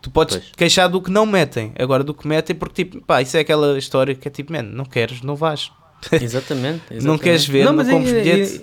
[0.00, 0.50] Tu podes Pois.
[0.56, 1.72] queixar do que não metem.
[1.78, 4.62] Agora, do que metem, porque tipo, pá, isso é aquela história que é tipo, man,
[4.62, 5.70] não queres, não vais.
[6.12, 6.82] Exatamente.
[6.90, 7.22] Não exatamente.
[7.22, 8.60] queres ver, não mas compres bilhete.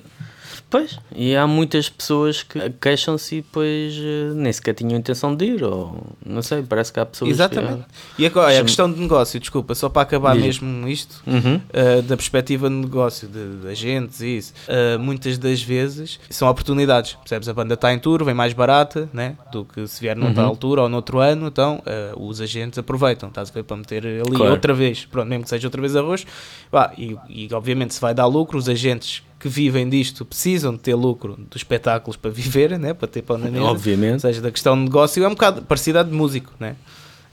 [0.73, 5.45] Pois, e há muitas pessoas que queixam-se e depois eh, nem sequer tinham intenção de
[5.45, 7.83] ir, ou não sei, parece que há pessoas Exatamente.
[8.17, 10.59] E agora, a questão de negócio, desculpa, só para acabar Diz.
[10.59, 11.29] mesmo isto, que.
[11.29, 11.55] Uhum.
[11.57, 16.47] uh, da perspectiva de negócio, de, de agentes e isso, uh, muitas das vezes são
[16.49, 17.13] oportunidades.
[17.13, 17.47] Percebes?
[17.47, 19.38] A banda está em tour, vem mais barata né?
[19.51, 20.49] do que se vier noutra Uhum.
[20.49, 21.83] altura ou noutro ano, então
[22.15, 24.53] uh, os agentes aproveitam, estás a ver, para meter ali Claro.
[24.53, 26.25] outra vez, pronto, mesmo que seja outra vez arroz.
[26.71, 30.79] Pá, e, e obviamente se vai dar lucro, os agentes que vivem disto precisam de
[30.79, 32.93] ter lucro dos espetáculos para viver, né?
[32.93, 33.62] para ter pão na mesa.
[33.62, 34.21] Ou Obviamente.
[34.21, 36.77] seja, da questão de negócio é um bocado parecida de músico, né?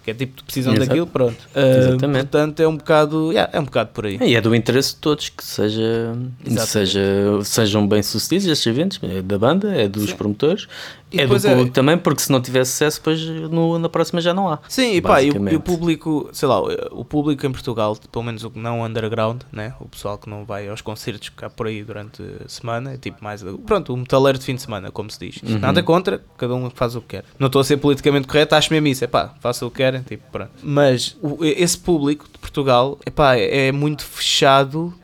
[0.03, 0.88] Que é tipo, precisam Exato.
[0.88, 1.38] daquilo, pronto.
[1.55, 2.23] Uh, Exatamente.
[2.23, 4.18] portanto, é um bocado, yeah, é um bocado por aí.
[4.20, 6.66] E é do interesse de todos que seja, Exatamente.
[6.66, 7.01] seja,
[7.44, 10.16] sejam bem sucedidos estes eventos, é da banda, é dos Sim.
[10.16, 10.66] promotores,
[11.12, 13.20] E é do é- público também, porque se não tiver sucesso, depois
[13.51, 14.59] no, na próxima já não há.
[14.68, 16.61] Sim, e pá, e o, e o público, sei lá,
[16.92, 19.75] o público em Portugal, pelo menos o que não underground, né?
[19.81, 23.23] O pessoal que não vai aos concertos cá por aí durante a semana, é tipo
[23.25, 23.42] mais.
[23.66, 25.40] Pronto, o metaleiro de fim de semana, como se diz.
[25.42, 25.59] Uhum.
[25.59, 27.25] Nada contra, cada um faz o que quer.
[27.38, 30.03] Não estou a ser politicamente correto, acho mesmo isso, é pá, faça o que querem,
[30.03, 30.51] tipo, pronto.
[30.62, 34.94] Mas o- esse público de Portugal, é pá, é muito fechado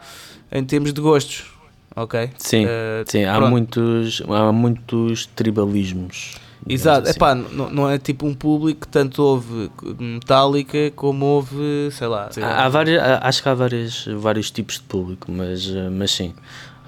[0.53, 1.56] em termos de gostos.
[1.97, 2.31] Ok?
[2.39, 3.51] Sim, Eh, sim há, pronto.
[3.51, 6.35] muitos, há muitos tribalismos.
[6.69, 7.17] Exato, assim.
[7.17, 12.29] epá, não, não é tipo um público que tanto ouve Metallica como ouve, sei lá.
[12.43, 16.35] Há, há várias, acho que há várias, vários tipos de público, mas, eh, mas sim.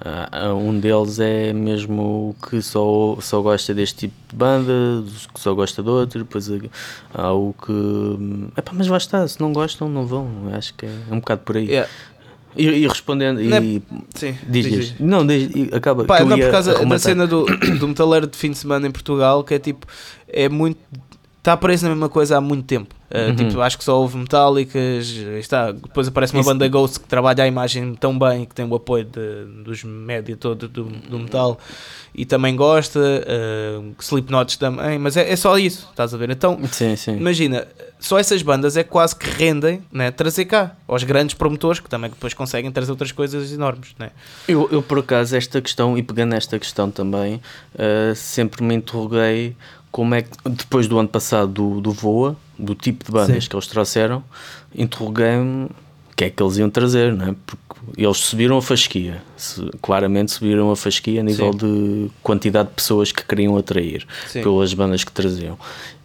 [0.01, 4.71] Ah, um deles é mesmo o que só, só gosta deste tipo de banda,
[5.33, 6.49] que só gosta de outro, depois
[7.13, 8.57] há o que.
[8.57, 10.27] Epá, mas lá está, se não gostam, não vão.
[10.53, 11.67] Acho que é um bocado por aí.
[11.67, 11.89] Yeah,
[12.55, 13.81] E, e respondendo, Não é- e,
[14.15, 14.89] sim, diz, diz, diz.
[14.91, 14.99] diz.
[14.99, 16.03] Não, diz, acaba.
[16.05, 19.43] Pá, não, por causa da cena do, do metaleiro de fim de semana em Portugal,
[19.43, 19.85] que é tipo,
[20.27, 20.79] é muito.
[21.37, 22.93] Está preso na mesma coisa há muito tempo.
[23.09, 23.35] Uh, Uhum.
[23.35, 25.07] Tipo, acho que só houve metálicas.
[25.39, 28.65] Está, depois aparece uma Isso- banda Ghost que trabalha a imagem tão bem, que tem
[28.65, 31.57] o apoio de- dos média todo do, do metal
[32.13, 32.99] e também gosta.
[32.99, 36.29] Uh, Slipknots também, mas é, é só isso, estás a ver?
[36.29, 37.15] Então, Sim, sim.
[37.15, 37.65] imagina,
[37.99, 42.09] só essas bandas é quase que rendem né, trazer cá aos grandes promotores que também
[42.09, 43.93] depois conseguem trazer outras coisas enormes.
[43.99, 44.11] Né?
[44.47, 47.41] Eu, eu, por acaso, esta questão, e pegando nesta questão também,
[47.77, 49.55] eh, sempre me interroguei
[49.91, 53.49] como é que, depois do ano passado do, do Voa, do tipo de bandas Sim.
[53.49, 54.23] que eles trouxeram,
[54.73, 57.35] interroguei-me o que é que eles iam trazer, não é?
[57.45, 59.21] Porque eles subiram a fasquia,
[59.81, 61.57] claramente subiram a fasquia a nível Sim.
[61.57, 64.41] de quantidade de pessoas que queriam atrair Sim.
[64.43, 65.57] pelas bandas que traziam.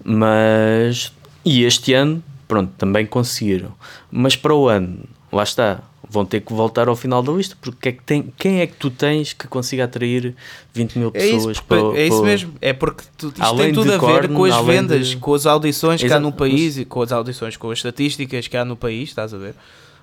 [0.02, 1.12] Mas,
[1.44, 3.72] e este ano, pronto, também conseguiram.
[4.11, 5.00] Mas para o ano,
[5.33, 8.61] lá está, vão ter que voltar ao final da lista, porque é que tem, quem
[8.61, 10.35] é que tu tens que consiga atrair
[10.72, 12.52] 20 mil É isso, pessoas porque- é isso para- mesmo.
[12.61, 15.35] É porque tu, isto Além tem tudo a ver Korn, com as vendas, de- com
[15.35, 18.57] as audições que há Exato, no país e com as audições, com as estatísticas que
[18.57, 19.54] há no país, estás a ver?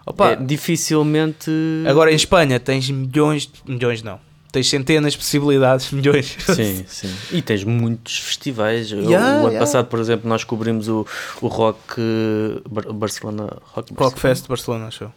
[0.06, 1.51] Opa, É, dificilmente.
[1.88, 4.19] agora em Espanha tens milhões, milhões não,
[4.52, 6.36] tens centenas de possibilidades, milhões.
[6.46, 7.14] Sim, sim.
[7.32, 8.92] E tens muitos festivais.
[8.92, 9.60] O- Yeah, o ano yeah.
[9.60, 11.06] passado, por exemplo, nós cobrimos o,
[11.42, 15.12] o Rock eh, Bar- Barcelona Rock, Rock Fest Barcelona, show.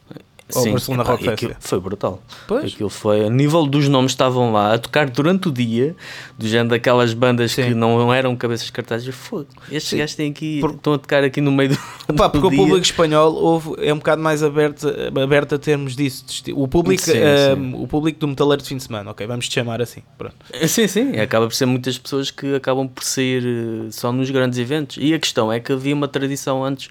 [0.50, 1.56] Sim, Barcelona epá, Rock Fest.
[1.60, 2.22] Foi brutal.
[2.46, 2.72] Pois.
[2.74, 3.26] Aquilo foi.
[3.26, 5.96] A nível dos nomes que estavam lá a tocar durante o dia,
[6.38, 7.62] do género daquelas bandas Sim.
[7.68, 9.12] que não eram cabeças cartazes.
[9.14, 9.98] Fogo, estes Sim.
[9.98, 10.60] gajos têm aqui.
[10.60, 12.14] Por- Estão a tocar aqui no meio do.
[12.14, 14.86] Pá, porque o público espanhol houve, é um bocado mais aberto,
[15.22, 16.24] aberto a termos disso.
[16.54, 17.72] O público, Sim, eh, sim.
[17.74, 20.02] o público do metaleiro de fim de semana, ok, vamos te chamar assim.
[20.18, 20.34] Pronto.
[20.68, 24.58] Sim, sim, acaba por ser muitas pessoas que acabam por sair eh, só nos grandes
[24.58, 24.98] eventos.
[25.00, 26.90] E a questão é que havia uma tradição antes,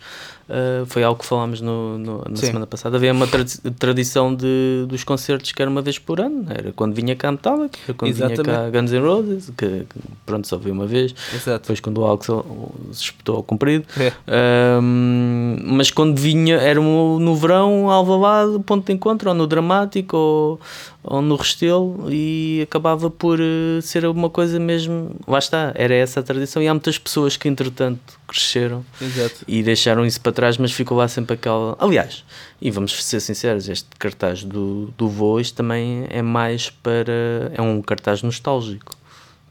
[0.50, 2.48] eh, foi algo que falámos no, no- na Sim.
[2.48, 6.46] semana passada, havia uma tradi- tradição de, dos concertos que era uma vez por ano,
[6.50, 8.72] era quando vinha cá Metallica, era quando vinha cá Exatamente.
[8.78, 11.62] Guns N' Roses, que, que pronto, só veio uma vez, Exato.
[11.64, 12.46] depois quando o Axel
[12.92, 13.86] se espetou ao comprido.
[13.98, 14.12] É.
[14.28, 20.16] Ahm, mas quando vinha, era um- no verão, Alvalade, ponto de encontro, ou no Dramático,
[20.18, 20.60] ou,
[21.04, 25.16] ou no Restelo, e acabava por eh, ser uma coisa mesmo.
[25.28, 26.62] Lá está, era essa a tradição.
[26.62, 29.44] E há muitas pessoas que, entretanto, cresceram Exato.
[29.48, 31.76] e deixaram isso para trás, mas ficou lá sempre aquela.
[31.80, 32.24] Aliás,
[32.62, 37.52] e vamos ser sinceros, este cartaz do, do Voz também é mais para.
[37.54, 38.96] é um cartaz nostálgico.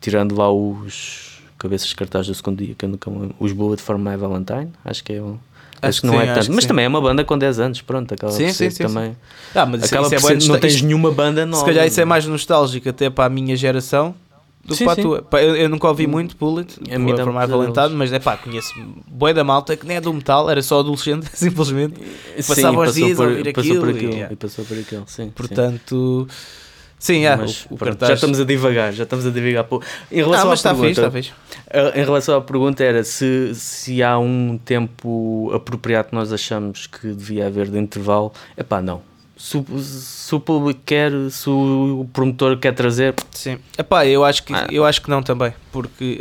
[0.00, 3.10] Tirando lá os cabeças de cartaz do segundo dia, que eu nunca.
[3.38, 5.38] Os Bullet for My Valentine, acho que é um.
[5.82, 6.52] Acho, que não que sim, é tanto.
[6.52, 6.68] Mas sim.
[6.68, 9.16] também é uma banda com 10 anos, pronto, acaba Sim, por ser sim, também.
[9.54, 11.58] Ah, mas isso, Acaba isso é por bué ser, não tens isto- nenhuma banda nova.
[11.58, 14.14] Se calhar isso é mais nostálgico até para a minha geração
[14.64, 15.26] do que para a tua.
[15.32, 18.72] Eu, eu nunca ouvi muito Bullet, A mim por mais valentado, mas é pá, conheço
[19.08, 21.94] boi da malta que nem é do metal, era só adolescente, simplesmente.
[22.38, 24.32] Sim, passava os dias a por- ouvir passou por aquilo e, aquilo, yeah.
[24.32, 25.30] e passou por aquilo, sim.
[25.30, 26.36] Portanto, sim,
[27.10, 29.64] é, Mas, o, o pronto, já estamos a divagar, já estamos a divagar.
[29.64, 29.84] pouco.
[30.10, 31.32] Em relação mas à está fixe, pergunta, está fixe.
[31.66, 36.86] Uh, Em relação à pergunta era se, se há um tempo apropriado que nós achamos
[36.86, 38.32] que devia haver de intervalo.
[38.56, 39.02] Epá, não.
[39.36, 43.58] Se, o- se o público quer, se o promotor quer trazer, Sim.
[43.76, 44.68] Epá, eu acho que Ah.
[44.70, 46.20] eu acho que não também, porque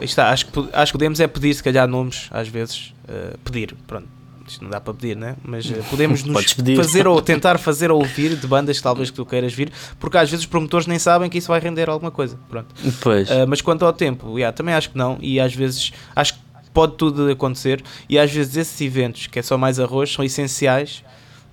[0.00, 3.34] aí está, acho que acho que podemos é pedir se calhar nomes às vezes, eh,
[3.44, 4.08] pedir, pronto.
[4.46, 5.36] Isto não dá para pedir, né?
[5.42, 9.24] Mas eh, podemos nos fazer ou tentar fazer ouvir de bandas que talvez que tu
[9.24, 12.38] queiras vir, porque às vezes os promotores nem sabem que isso vai render alguma coisa,
[12.48, 12.74] pronto.
[12.82, 13.28] depois.
[13.30, 15.16] Uh, mas quanto ao tempo, yeah, também acho que não.
[15.20, 16.40] E às vezes acho que
[16.74, 17.82] pode tudo acontecer.
[18.08, 21.02] E às vezes esses eventos, que é só mais arroz, são essenciais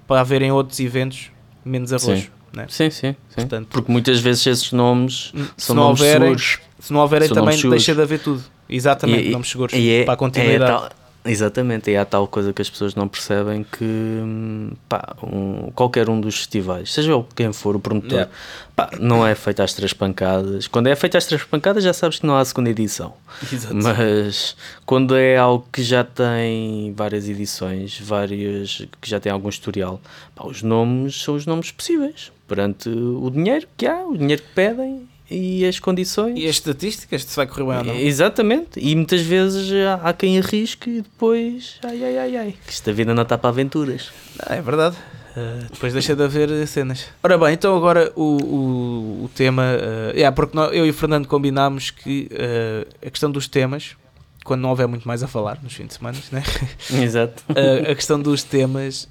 [0.08, 1.32] para haverem outros eventos
[1.64, 2.20] menos arroz.
[2.22, 2.28] Sim.
[2.54, 2.66] né?
[2.68, 3.36] sim, sim, sim.
[3.36, 6.60] portanto- Porque muitas vezes esses nomes Se são não nomes houverem, seguros.
[6.80, 8.44] se não houverem também deixa de haver tudo.
[8.68, 10.72] Exatamente, E- nomes seguros e é- para a é continuidade.
[10.72, 10.90] tal-
[11.26, 16.20] exatamente, e há tal coisa que as pessoas não percebem que pá, um- qualquer um
[16.20, 18.32] dos festivais, seja o quem for o promotor, Yeah.
[18.76, 20.68] pá, não é feito às três pancadas.
[20.68, 23.14] Quando é feito às três pancadas, já sabes que não há segunda edição.
[23.52, 23.76] Exato.
[23.76, 24.56] Mas
[24.86, 30.02] quando é algo que já tem várias edições, várias que já tem algum historial,
[30.36, 34.50] pá, os nomes são os nomes possíveis perante o dinheiro que há, o dinheiro que
[34.54, 36.38] pedem e as condições.
[36.38, 37.96] E as estatísticas, se vai correr bem ou não.
[37.96, 42.72] Exatamente, e muitas vezes há, há quem arrisque e depois, ai ai ai ai, que
[42.72, 44.12] esta vida não está para aventuras.
[44.40, 44.98] Ah, é verdade.
[45.32, 47.08] Uh, depois deixa de haver cenas.
[47.24, 49.64] Ora bem, então agora o, o, o tema.
[49.64, 53.96] Uh, yeah, porque nós, eu e o Fernando combinámos que uh, a questão dos temas,
[54.44, 56.44] quando não houver muito mais a falar nos fins de semana, né?
[57.02, 57.44] Exato.
[57.50, 59.08] uh, a questão dos temas,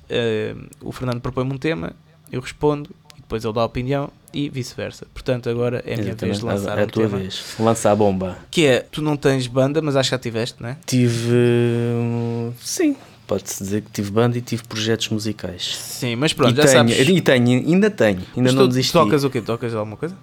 [0.83, 1.95] o Fernando propõe-me um tema,
[2.31, 5.07] eu respondo, e depois ele dá a opinião e vice-versa.
[5.13, 7.19] Portanto, agora é a minha vez de lançar é um a tua tema.
[7.19, 7.43] vez.
[7.59, 8.39] Lança a bomba.
[8.51, 10.77] Que é, tu não tens banda, mas acho que já tiveste, não é?
[10.87, 11.31] Tive.
[11.33, 15.77] hum, Sim, pode-se dizer que tive banda e tive projetos musicais.
[15.77, 17.09] Sim, mas pronto, e, já tenho, sabes.
[17.09, 18.93] e tenho, ainda tenho, ainda Mas não tu desisti.
[18.93, 19.41] tocas o quê?
[19.41, 20.17] Tocas alguma coisa?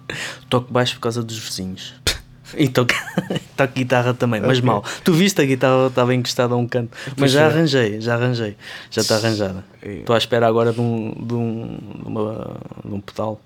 [0.48, 1.94] Toco baixo por causa dos vizinhos.
[2.56, 2.94] E toco,
[3.58, 4.62] toco guitarra também, mas Ok.
[4.66, 4.82] mal.
[5.04, 6.96] Tu viste a guitarra estava encostada a um canto.
[7.04, 7.44] Pois Mas já é.
[7.44, 8.56] arranjei, já arranjei.
[8.90, 9.62] Já está arranjada.
[9.82, 13.38] Estou à espera agora de um, de um, de uma- de um pedal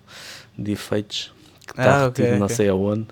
[0.59, 1.33] de efeitos
[1.67, 2.57] que está Ah, ok, retido não ok.
[2.57, 3.07] sei aonde,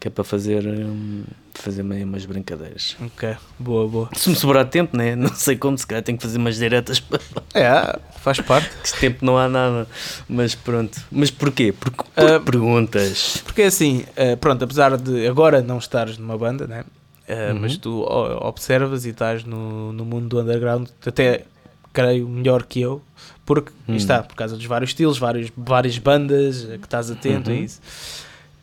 [0.00, 2.96] que é para fazer, hum, fazer meio umas brincadeiras.
[3.00, 4.10] Ok, boa, boa.
[4.14, 5.14] Se me sobrar tempo, né?
[5.16, 7.20] não sei como, se calhar tenho que fazer umas diretas para
[7.54, 8.68] É, faz parte.
[8.82, 9.88] que esse tempo não há nada.
[10.28, 11.00] Mas pronto.
[11.10, 11.72] Mas porquê?
[11.72, 13.42] Porque, porque Ah, perguntas.
[13.44, 16.84] Porque assim, eh, pronto, apesar de agora não estares numa banda, né?
[17.28, 17.60] Eh, Uhum.
[17.60, 21.44] mas tu observas e estás no, no mundo do underground, até
[21.92, 23.02] creio melhor que eu,
[23.46, 23.94] porque Hum.
[23.96, 27.60] está, por causa dos vários estilos, vários, várias bandas que estás atento a Uhum.
[27.64, 27.80] isso.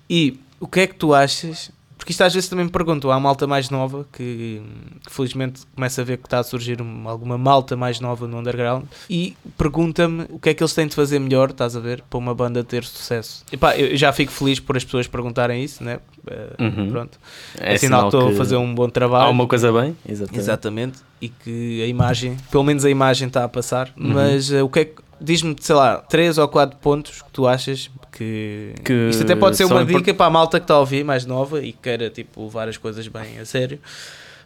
[0.10, 1.72] E o que é que tu achas?
[2.03, 4.61] Porque isto às vezes também me perguntam, há malta mais nova que,
[5.07, 8.37] que felizmente começa a ver que está a surgir um- alguma malta mais nova no
[8.39, 12.03] underground e pergunta-me o que é que eles têm de fazer melhor, estás a ver,
[12.09, 13.45] para uma banda ter sucesso.
[13.53, 15.99] E pá, eu já fico feliz por as pessoas perguntarem isso, né?
[16.27, 16.89] Eh, Uhum.
[16.91, 17.17] Pronto.
[17.57, 19.27] É É sinal que estou a fazer um bom trabalho.
[19.27, 20.39] Há uma coisa bem, exatamente.
[20.39, 20.99] Exatamente.
[21.21, 23.93] E que a imagem, pelo menos a imagem está a passar.
[23.95, 24.13] Uhum.
[24.13, 25.01] Mas eh, o que é que.
[25.23, 28.73] Diz-me, sei lá, três ou quatro pontos que tu achas que.
[28.83, 31.03] Que Isto até pode ser uma import- dica para a malta que está a ouvir,
[31.05, 33.79] mais nova e que queira tipo, levar as coisas bem a sério.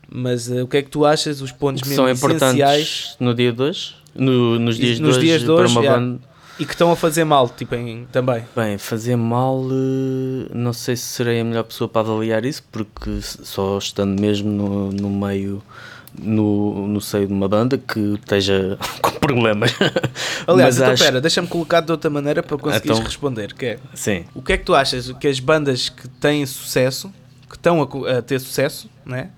[0.09, 3.51] Mas eh, o que é que tu achas, os pontos que são importantes no dia
[3.51, 5.95] de hoje, no- nos dias, nos de, hoje, dias de hoje, para uma já.
[5.97, 6.19] banda.
[6.59, 8.43] e que estão a fazer mal, tipo, em, também.
[8.55, 13.19] Bem, fazer mal, eh, não sei se serei a melhor pessoa para avaliar isso, porque
[13.21, 15.61] só estando mesmo no, no meio,
[16.17, 19.71] no, no seio de uma banda que esteja com problemas.
[20.47, 23.53] Aliás, Mas então acho- espera, deixa-me colocar de outra maneira para conseguires Então- responder.
[23.53, 27.11] Que é, Sim, o que é que tu achas que as bandas que têm sucesso,
[27.49, 29.29] que estão a, a ter sucesso, né?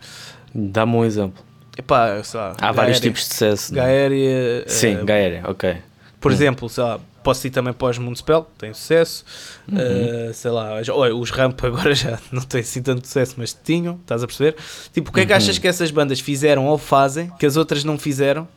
[0.53, 1.43] dá-me um exemplo.
[1.77, 3.73] Epá, sei lá, Há vários Gaéria- tipos de sucesso.
[3.73, 3.75] é?
[3.77, 5.77] Gaéria, Sim, eh, Gaéria, ok.
[6.19, 6.35] por Hum.
[6.35, 9.23] exemplo, sei lá, posso ir também para os Municipal, tem sucesso.
[9.71, 9.77] Uhum.
[9.77, 13.99] Eh, sei lá, olha, os Ramp agora já não têm assim tanto sucesso, mas tinham,
[14.01, 14.55] estás a perceber?
[14.91, 15.37] Tipo, o que é que Uhum.
[15.37, 18.47] achas que essas bandas fizeram ou fazem que as outras não fizeram?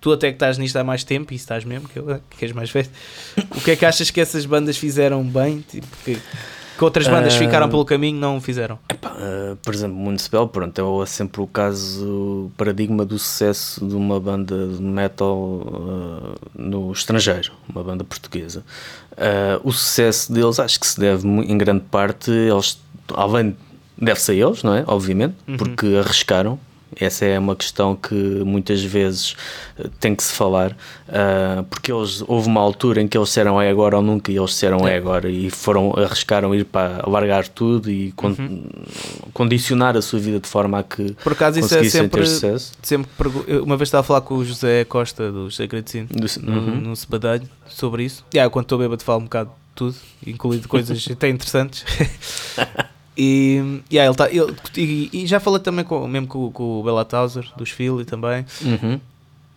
[0.00, 2.52] Tu até que estás nisto há mais tempo, e estás mesmo, que, eu, que és
[2.52, 2.88] mais velho.
[3.56, 5.64] O que é que achas que essas bandas fizeram bem?
[5.68, 6.18] Tipo, que,
[6.76, 7.38] que outras bandas Ah.
[7.38, 8.78] ficaram pelo caminho não fizeram?
[8.88, 14.18] Epá, eh, por exemplo, Municipal, pronto, é sempre o caso paradigma do sucesso de uma
[14.20, 18.64] banda de metal eh, no estrangeiro, uma banda portuguesa.
[19.62, 22.80] O sucesso deles acho que se deve em grande parte, eles,
[23.14, 23.54] além
[24.00, 24.84] deve-se a eles, não é?
[24.86, 26.58] Obviamente, porque arriscaram.
[27.00, 29.34] Essa é uma questão que muitas vezes
[29.78, 30.76] eh, tem que se falar,
[31.08, 34.36] ah, porque eles, houve uma altura em que eles disseram é agora ou nunca e
[34.36, 38.34] eles disseram é agora e foram, arriscaram ir para largar tudo e con-
[39.32, 42.72] condicionar a sua vida de forma a que Por acaso isso é sempre, ter sucesso.
[42.82, 43.10] sempre
[43.64, 46.80] Uma vez estava a falar com o José Costa do Sacred Sin Do- no, Uhum.
[46.80, 48.24] no Sebadalho sobre isso.
[48.34, 51.84] Yeah, quando estou bêbado falo um bocado de tudo, incluindo coisas até interessantes.
[53.24, 56.82] e, yeah, ele tá, ele, e, e já falei também com, mesmo com, com o
[56.82, 58.44] Bela Tauser, dos Philly também.
[58.62, 58.98] Uhum.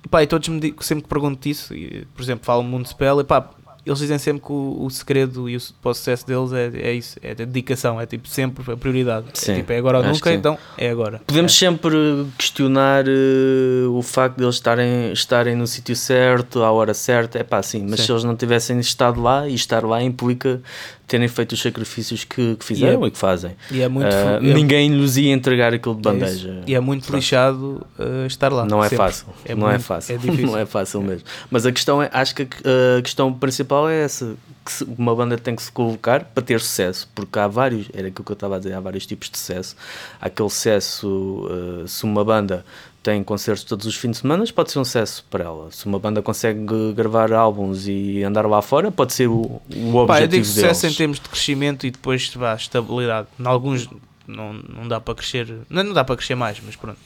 [0.04, 2.88] E, pá, e todos me di- sempre que pergunto isso, e, por exemplo, falam Mundo
[2.88, 3.49] Spell, e pá,
[3.86, 6.93] eles dizem sempre que o, o segredo e o, para o sucesso deles é, é
[6.93, 9.28] isso, é a dedicação, é tipo sempre a prioridade.
[9.36, 11.21] Sim, é, tipo, é agora ou nunca, então é agora.
[11.28, 11.95] Podemos sempre
[12.36, 17.43] questionar eh, o facto de eles estarem, estarem no sítio certo, à hora certa, é
[17.43, 18.06] pá, sim, mas Sim.
[18.08, 20.62] se eles não tivessem estado lá, e estar lá implica
[21.07, 23.51] terem feito os sacrifícios que, que fizeram E e, que fazem.
[23.71, 24.07] E é muito.
[24.07, 26.61] Ah, é- ninguém lhes ia entregar aquilo de é bandeja.
[26.65, 27.15] E é muito Pronto.
[27.15, 28.65] lixado uh, estar lá.
[28.65, 28.97] Não é sempre.
[28.97, 30.45] fácil, É não é muito- fácil, é difícil.
[30.51, 31.25] não é fácil mesmo.
[31.51, 35.37] Mas a questão é, acho que a, a questão principal é essa, que uma banda
[35.37, 38.55] tem que se colocar para ter sucesso, porque há vários, era aquilo que eu estava
[38.55, 39.75] a dizer, há vários tipos de sucesso.
[40.19, 41.47] Há aquele sucesso,
[41.83, 42.65] eh, se uma banda
[43.06, 45.71] tem concertos todos os fins de semana, pode ser um sucesso para ela.
[45.71, 50.08] Se uma banda consegue gravar álbuns e andar lá fora, pode ser o, o objetivo
[50.08, 50.47] Pá, eu digo deles.
[50.47, 53.27] sucesso em termos de crescimento e depois vá, estabilidade.
[53.39, 53.87] Em alguns
[54.27, 55.47] não, não dá para crescer.
[55.69, 56.97] Não, não dá para crescer mais, mas pronto.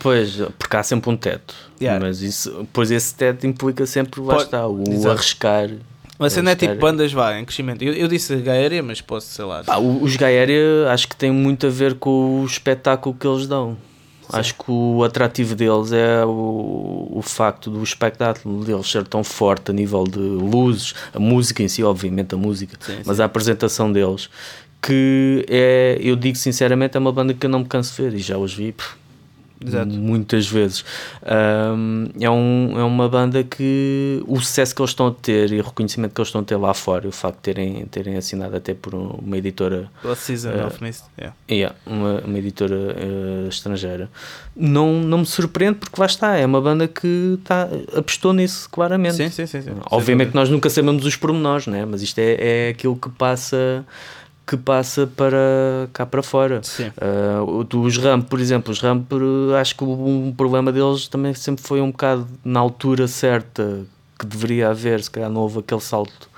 [0.00, 1.54] Pois, porque há sempre um teto.
[1.80, 2.04] Yeah.
[2.04, 5.10] Mas isso, pois esse teto implica sempre, lá Pode- está, o Exato.
[5.10, 5.70] arriscar.
[6.18, 7.82] Mas a cena é tipo bandas vá, em crescimento.
[7.82, 9.62] Eu, eu disse Gaéria, mas posso, sei lá.
[9.62, 13.76] Pá, os Gaéria acho que tem muito a ver com o espetáculo que eles dão.
[14.32, 19.70] Acho que o atrativo deles é o, o facto do espetáculo deles ser tão forte
[19.70, 23.22] a nível de luzes, a música em si, obviamente a música, Sim, mas sim.
[23.22, 24.28] a apresentação deles,
[24.82, 28.16] que é, eu digo sinceramente, é uma banda que eu não me canso de ver
[28.16, 28.94] e já os vi pff,
[29.64, 29.88] Exato.
[29.92, 30.84] muitas vezes.
[31.24, 35.60] Ahm, é, um, é uma banda que o sucesso que eles estão a ter e
[35.60, 38.56] o reconhecimento que eles estão a ter lá fora, o facto de terem, terem assinado
[38.56, 41.04] até por uma editora Season Eh, of Mist.
[41.18, 41.36] Yeah.
[41.50, 44.10] Yeah, uma, uma editora eh, estrangeira.
[44.54, 49.16] Não, não me surpreende porque lá está, é uma banda que tá, apostou nisso claramente.
[49.16, 49.62] Sim, sim, sim.
[49.62, 49.70] sim.
[49.90, 51.84] Obviamente que nós nunca sabemos os pormenores, né?
[51.84, 52.36] mas isto é,
[52.66, 53.84] é aquilo que passa
[54.46, 56.60] que passa para cá para fora.
[56.62, 56.92] Sim.
[57.68, 59.10] Do- os Ramp, por exemplo, os Ramp,
[59.60, 63.84] acho que um problema deles também sempre foi um bocado na altura certa
[64.18, 66.30] que deveria haver, se calhar não houve aquele salto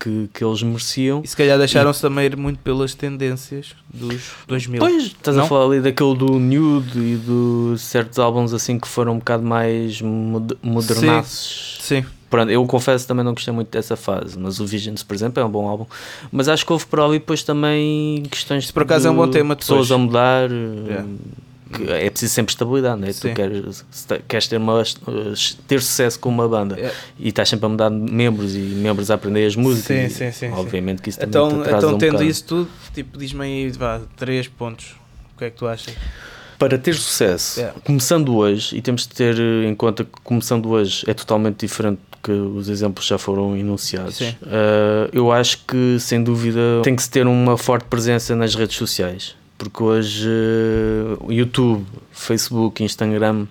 [0.00, 1.20] que, que eles mereciam.
[1.24, 4.78] E se calhar deixaram-se também ir muito pelas tendências dos 2000.
[4.78, 5.44] Pois, estás Não?
[5.44, 9.42] a falar ali daquele do Nude e de certos álbuns assim que foram um bocado
[9.42, 11.78] mais mod modernaços.
[11.80, 12.04] Sim.
[12.30, 15.46] Pronto, eu confesso também não gostei muito dessa fase, mas o Visions, por exemplo, é
[15.46, 15.86] um bom álbum.
[16.30, 19.28] Mas acho que houve por ali depois também questões Isso por acaso é um bom
[19.28, 20.50] tema pessoas a mudar.
[20.50, 21.06] Yeah.
[21.98, 23.12] é preciso sempre estabilidade, né?
[23.12, 23.84] tu queres,
[24.26, 24.82] queres ter, uma,
[25.66, 26.92] ter sucesso com uma banda É.
[27.18, 30.12] e estás sempre a mudar de membros e membros a aprender as músicas.
[30.12, 30.50] Sim, sim, sim.
[30.52, 32.30] Obviamente que isso também Então, te então um tendo bocado.
[32.30, 34.96] isso tudo, tipo, diz-me aí, vá, três pontos.
[35.34, 35.94] O que é que tu achas?
[36.58, 37.78] Para ter sucesso, Yeah.
[37.84, 42.22] começando hoje, e temos de ter em conta que começando hoje é totalmente diferente do
[42.22, 44.20] que os exemplos já foram enunciados.
[44.20, 48.76] Uh, eu acho que, sem dúvida, tem que se ter uma forte presença nas redes
[48.76, 53.46] sociais, porque hoje uh, YouTube, Facebook, Instagram.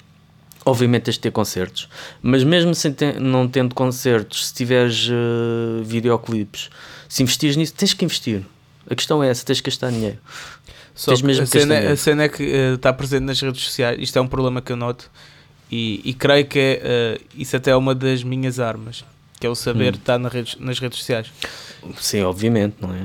[0.66, 1.88] Obviamente tens de ter concertos,
[2.22, 6.70] mas mesmo sem ter- não tendo concertos, se tiveres uh, videoclipes,
[7.08, 8.42] se investires nisso, tens que investir.
[8.90, 10.18] A questão é essa, tens que gastar dinheiro.
[10.94, 11.94] Só Tens mesmo a, cena, dinheiro.
[11.94, 13.98] a cena é que está presente nas redes sociais.
[14.02, 15.10] Isto é um problema que eu noto.
[15.72, 19.04] E, e creio que é, eh, isso até é uma das minhas armas.
[19.40, 19.98] Que é o saber Hum.
[19.98, 21.32] estar nas redes, nas redes sociais.
[22.00, 23.02] Sim, obviamente, não é?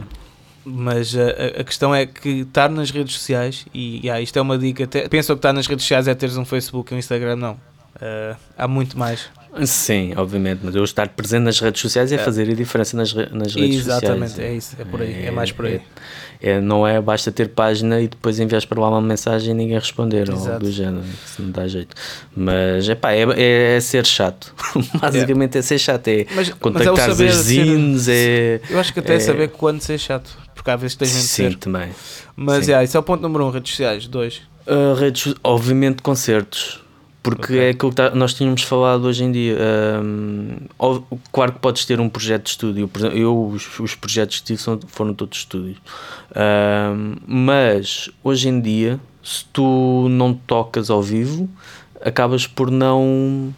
[0.64, 4.42] Mas eh, a, a questão é que estar nas redes sociais, e yeah, isto é
[4.42, 6.98] uma dica, até, pensam que estar nas redes sociais é teres um Facebook e um
[6.98, 7.60] Instagram, não.
[8.00, 9.28] Eh, há muito mais.
[9.66, 12.18] Sim, obviamente, mas eu estar presente nas redes sociais é, É.
[12.18, 14.50] fazer a diferença nas, re- nas redes Exatamente, sociais.
[14.52, 15.80] é isso, é por aí, é, mais por aí.
[16.40, 19.78] É, não é basta ter página e depois enviares para lá uma mensagem e ninguém
[19.78, 21.94] responder ou algo do género, isso não dá jeito.
[22.34, 24.54] Mas epá, é, é, é ser chato,
[25.00, 28.60] basicamente é ser chato, é Mas, mas é contactar saber as zines, é.
[28.70, 31.22] Eu acho que até é é- saber quando ser chato, porque às vezes tens mesmo
[31.22, 31.56] de Sim, ser.
[31.58, 31.90] também.
[32.34, 32.70] Mas sim.
[32.70, 34.06] yeah, isso é o ponto número um, redes sociais.
[34.06, 34.40] Dois.
[34.66, 36.81] Uh, redes, obviamente concertos,
[37.22, 37.58] porque Ok.
[37.60, 39.56] é aquilo que tá- nós tínhamos falado hoje em dia.
[40.02, 40.56] Um,
[41.32, 44.80] claro que podes ter um projeto de estúdio, eu os, os projetos que tive são-
[44.88, 45.78] foram todos estúdios,
[46.34, 51.48] Um, mas hoje em dia, se tu não tocas ao vivo,
[52.00, 53.54] acabas por não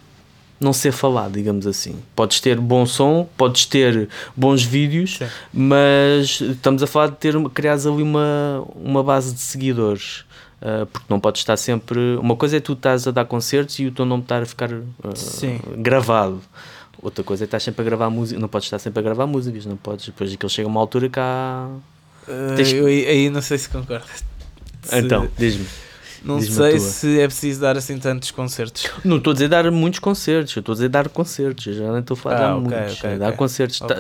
[0.61, 1.97] não ser falado, digamos assim.
[2.17, 5.27] Podes ter bom som, podes ter bons vídeos, Sim.
[5.53, 10.25] mas estamos a falar de ter criares ali uma, uma base de seguidores.
[10.65, 11.99] Uh, porque não podes estar sempre.
[12.17, 14.73] Uma coisa é tu estás a dar concertos e o teu nome estar a ficar
[14.73, 14.83] uh,
[15.77, 16.41] gravado.
[17.03, 18.41] Outra coisa é estar sempre a gravar música.
[18.41, 20.07] Não podes estar sempre a gravar músicas, não podes.
[20.07, 21.69] Depois aquilo chega a uma altura há.
[22.27, 24.07] Uh, Tens- eu aí não sei se concordo.
[24.83, 25.67] Se- Então, diz-me.
[26.25, 28.91] não diz-me a sei se é preciso dar assim tantos concertos.
[29.05, 31.67] Não estou a dizer dar muitos concertos, estou a dizer dar concertos.
[31.67, 32.97] Eu já não estou a falar de Ah, dar ok, muitos.
[32.99, 33.37] ok, é dar ok.
[33.37, 33.81] concertos.
[33.83, 33.97] Ok.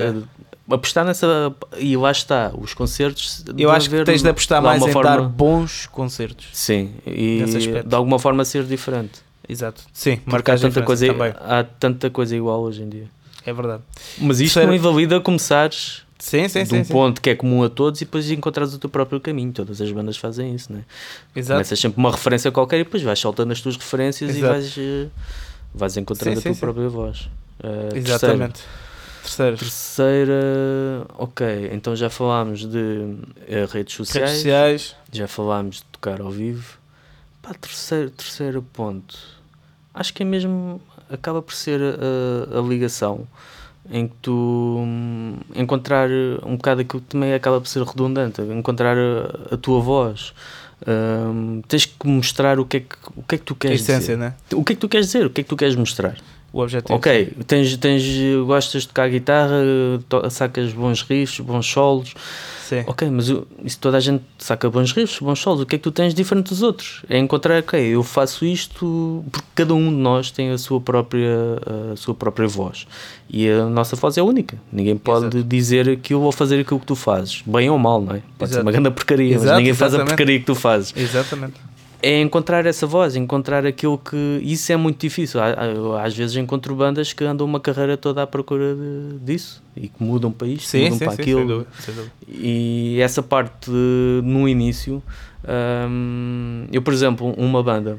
[0.70, 1.54] Apostar nessa.
[1.78, 3.44] E lá está, os concertos.
[3.56, 6.46] Eu acho que tens de apostar de mais em alguma dar forma- bons concertos.
[6.52, 7.44] Sim, e
[7.86, 9.20] de alguma forma ser diferente.
[9.48, 9.82] Exato.
[9.92, 11.34] Sim, marcar tanta, coisa, também.
[11.38, 13.06] há tanta coisa igual hoje em dia.
[13.44, 13.82] É verdade.
[14.18, 16.90] Mas isto Terceiro- não invalida começares Sim, sim, de um sim.
[16.90, 19.52] ponto que é comum a todos e depois encontrares o teu próprio caminho.
[19.52, 20.80] Todas as bandas fazem isso, né?
[21.36, 21.56] Exato.
[21.58, 24.46] Começas sempre uma referência qualquer e depois vais soltando as tuas referências Exato.
[24.46, 25.06] e vais, eh,
[25.74, 27.28] vais encontrando Sim, a tua própria voz.
[27.60, 27.96] Terceiro.
[27.98, 28.52] Exatamente.
[28.54, 28.83] Terceiro.
[29.58, 33.16] Terceira, ok, então já falámos de
[33.48, 34.96] eh, redes sociais, Redes sociais.
[35.12, 36.78] já falámos de tocar ao vivo.
[37.42, 39.16] Pá, terceiro, terceiro ponto,
[39.92, 43.26] acho que é mesmo, acaba por ser a, a ligação
[43.90, 46.08] em que tu hum, encontrar
[46.44, 50.32] um bocado aquilo que também acaba por ser redundante, encontrar a, a tua voz.
[50.86, 53.80] Hum, tens que mostrar o que é que, o que, é que tu A queres
[53.82, 54.16] essência, dizer.
[54.18, 54.34] né?
[54.52, 55.26] O que é que tu queres dizer?
[55.26, 56.16] O que é que tu queres mostrar?
[56.54, 56.94] O objetivo.
[56.96, 58.04] Ok, tens, tens,
[58.46, 59.56] gostas de tocar guitarra,
[60.08, 62.14] to- sacas bons riffs, bons solos.
[62.68, 62.84] Sim.
[62.86, 63.26] Ok, mas
[63.64, 65.62] isso toda a gente saca bons riffs, bons solos.
[65.62, 67.02] O que é que tu tens diferente dos outros?
[67.10, 71.58] É encontrar, ok, eu faço isto porque cada um de nós tem a sua própria,
[71.92, 72.86] a sua própria voz.
[73.28, 74.56] E a nossa voz é única.
[74.72, 75.42] Ninguém pode Exato.
[75.42, 78.22] dizer que eu vou fazer aquilo que tu fazes, bem ou mal, não é?
[78.38, 78.64] Pode ser Exato.
[78.66, 80.10] uma grande porcaria, mas Exato, ninguém faz a exatamente.
[80.16, 80.94] porcaria que tu fazes.
[80.96, 81.54] Exatamente.
[82.04, 84.38] É encontrar essa voz, encontrar aquilo que.
[84.42, 85.40] Isso é muito difícil.
[86.02, 90.02] Às vezes encontro bandas que andam uma carreira toda à procura de, disso e que
[90.02, 91.40] mudam para isto, sim, mudam sim, para sim, aquilo.
[91.40, 92.12] Sem dúvida, sem dúvida.
[92.28, 95.02] E essa parte no início,
[95.88, 97.98] hum, eu, por exemplo, uma banda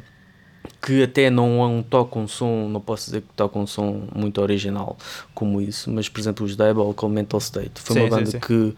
[0.85, 4.95] que até não toca um som, não posso dizer que toca um som muito original
[5.33, 8.73] como isso, mas por exemplo os Diabolical Mental State foi uma banda que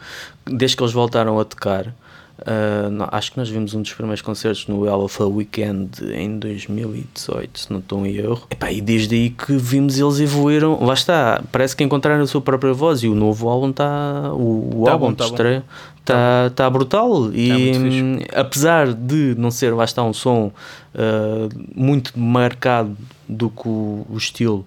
[0.45, 1.93] desde que eles voltaram a tocar
[2.39, 7.71] Uh, acho que nós vimos um dos primeiros concertos no Alpha Weekend em 2018, se
[7.71, 8.47] não estou em erro.
[8.49, 10.83] Epá, e desde aí que vimos eles evoluíram.
[10.83, 14.31] Lá está, parece que encontraram a sua própria voz e o novo álbum está.
[14.33, 15.63] O, o tá álbum bom, tá de estreia
[16.07, 17.31] está tá brutal.
[17.33, 20.51] E tá apesar de não ser, lá está, um som
[20.95, 24.65] uh, muito marcado do que o, o estilo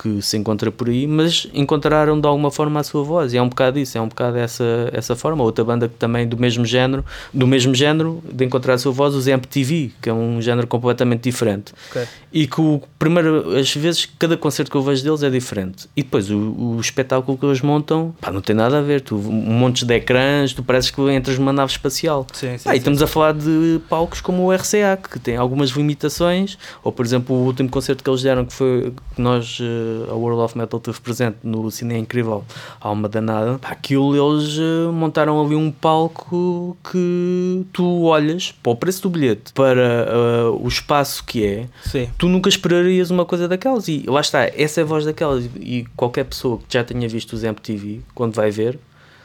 [0.00, 3.42] que se encontra por aí, mas encontraram de alguma forma a sua voz, e é
[3.42, 5.44] um bocado isso, é um bocado essa, essa forma.
[5.44, 9.14] Outra banda que também do mesmo género, do mesmo género, de encontrar a sua voz,
[9.14, 11.74] os MTV, que é um género completamente diferente.
[11.90, 12.06] Okay.
[12.32, 15.88] E que o primeiro, às vezes, cada concerto que eu vejo deles é diferente.
[15.94, 19.02] E depois o, o espetáculo que eles montam, pá, não tem nada a ver.
[19.02, 22.26] Tu, um monte de ecrãs, tu pareces que entras numa nave espacial.
[22.32, 25.36] Sim, sim, pá, sim, e estamos a falar de palcos como o RCA, que tem
[25.36, 29.58] algumas limitações, ou por exemplo, o último concerto que eles deram, que foi que nós
[29.60, 32.44] eh, a World of Metal teve presente no Cine Incrível
[32.80, 39.02] Alma Danada, aquilo eles uh, montaram ali um palco que tu olhas para o preço
[39.02, 40.08] do bilhete, para
[40.50, 42.08] uh, o espaço que é, Sim.
[42.18, 43.88] tu nunca esperarias uma coisa daquelas.
[43.88, 45.48] E lá está, essa é a voz daquelas.
[45.56, 48.78] E qualquer pessoa que já tenha visto os MTV, quando vai ver,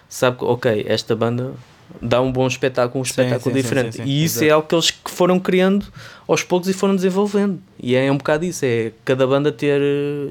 [0.08, 1.54] sabe que, ok, esta banda
[2.02, 3.98] dá um bom espetáculo, um espetáculo sim, diferente.
[3.98, 4.50] Sim, sim, e isso Exato.
[4.50, 5.86] é algo que eles foram criando
[6.28, 7.60] aos poucos e foram desenvolvendo.
[7.80, 9.82] E é um bocado isso, é cada banda ter,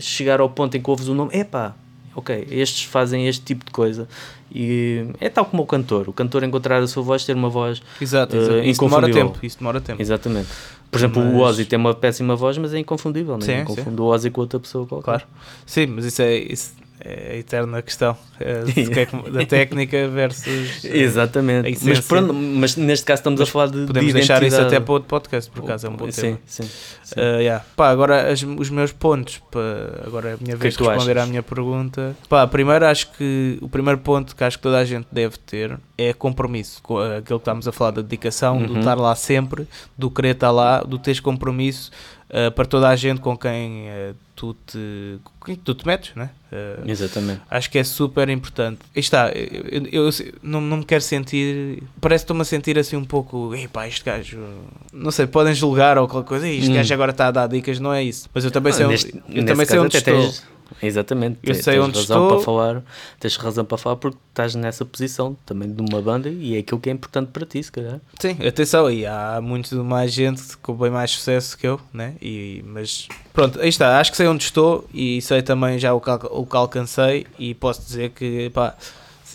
[0.00, 1.74] chegar ao ponto em que ouves o nome, epá,
[2.14, 4.08] ok, estes fazem este tipo de coisa.
[4.54, 7.82] E é tal como o cantor, o cantor encontrar a sua voz, ter uma voz
[8.00, 8.54] exato, exato.
[8.54, 10.00] Uh, isso demora tempo, isso demora tempo.
[10.00, 10.48] Exatamente.
[10.90, 11.34] Por exemplo, mas...
[11.34, 13.58] o Ozzy tem uma péssima voz, mas é inconfundível, não é?
[13.58, 15.04] Sim, Confundo o Ozzy com outra pessoa qualquer.
[15.04, 15.24] Claro.
[15.66, 18.60] Sim, mas isso é, isso é a eterna questão é
[19.30, 24.08] da técnica versus exatamente mas, pronto, mas neste caso estamos mas a falar de podemos
[24.08, 26.62] de deixar isso até para outro podcast por acaso é um bom sim, tema sim,
[27.02, 27.20] sim.
[27.20, 27.64] Uh, yeah.
[27.76, 29.60] pá, agora as, os meus pontos pá,
[30.06, 31.24] agora é a minha vez de responder achas?
[31.24, 34.84] à minha pergunta pá, primeiro acho que o primeiro ponto que acho que toda a
[34.84, 36.80] gente deve ter é compromisso
[37.18, 38.66] aquilo que estamos a falar da dedicação uhum.
[38.66, 39.66] do estar lá sempre
[39.98, 41.90] do querer estar lá do teres compromisso
[42.30, 45.18] uh, para toda a gente com quem uh, tu te,
[45.64, 46.30] tu te metes, né?
[46.54, 47.40] Uh, Exatamente.
[47.50, 48.78] Acho que é super importante.
[48.94, 51.82] E está, eu, eu, eu, não, não me quero sentir.
[52.00, 53.52] Parece que estou-me a sentir assim um pouco.
[53.56, 54.38] Epá, este gajo.
[54.92, 56.48] Não sei, podem julgar ou qualquer coisa.
[56.48, 56.74] Este hum.
[56.74, 58.30] gajo agora está a dar dicas, não é isso.
[58.32, 60.14] Mas eu também sei onde, eu também sei onde estou.
[60.14, 61.38] Tens Exatamente.
[61.42, 62.36] Eu sei tens onde razão estou.
[62.36, 62.82] para falar,
[63.20, 66.80] tens razão para falar porque estás nessa posição também de uma banda e é aquilo
[66.80, 68.00] que é importante para ti, se calhar.
[68.18, 72.14] Sim, atenção, e há muito mais gente com bem mais sucesso que eu, né?
[72.20, 76.00] E, mas pronto, aí está, acho que sei onde estou e sei também já o
[76.00, 78.74] que, o que alcancei e posso dizer que pá,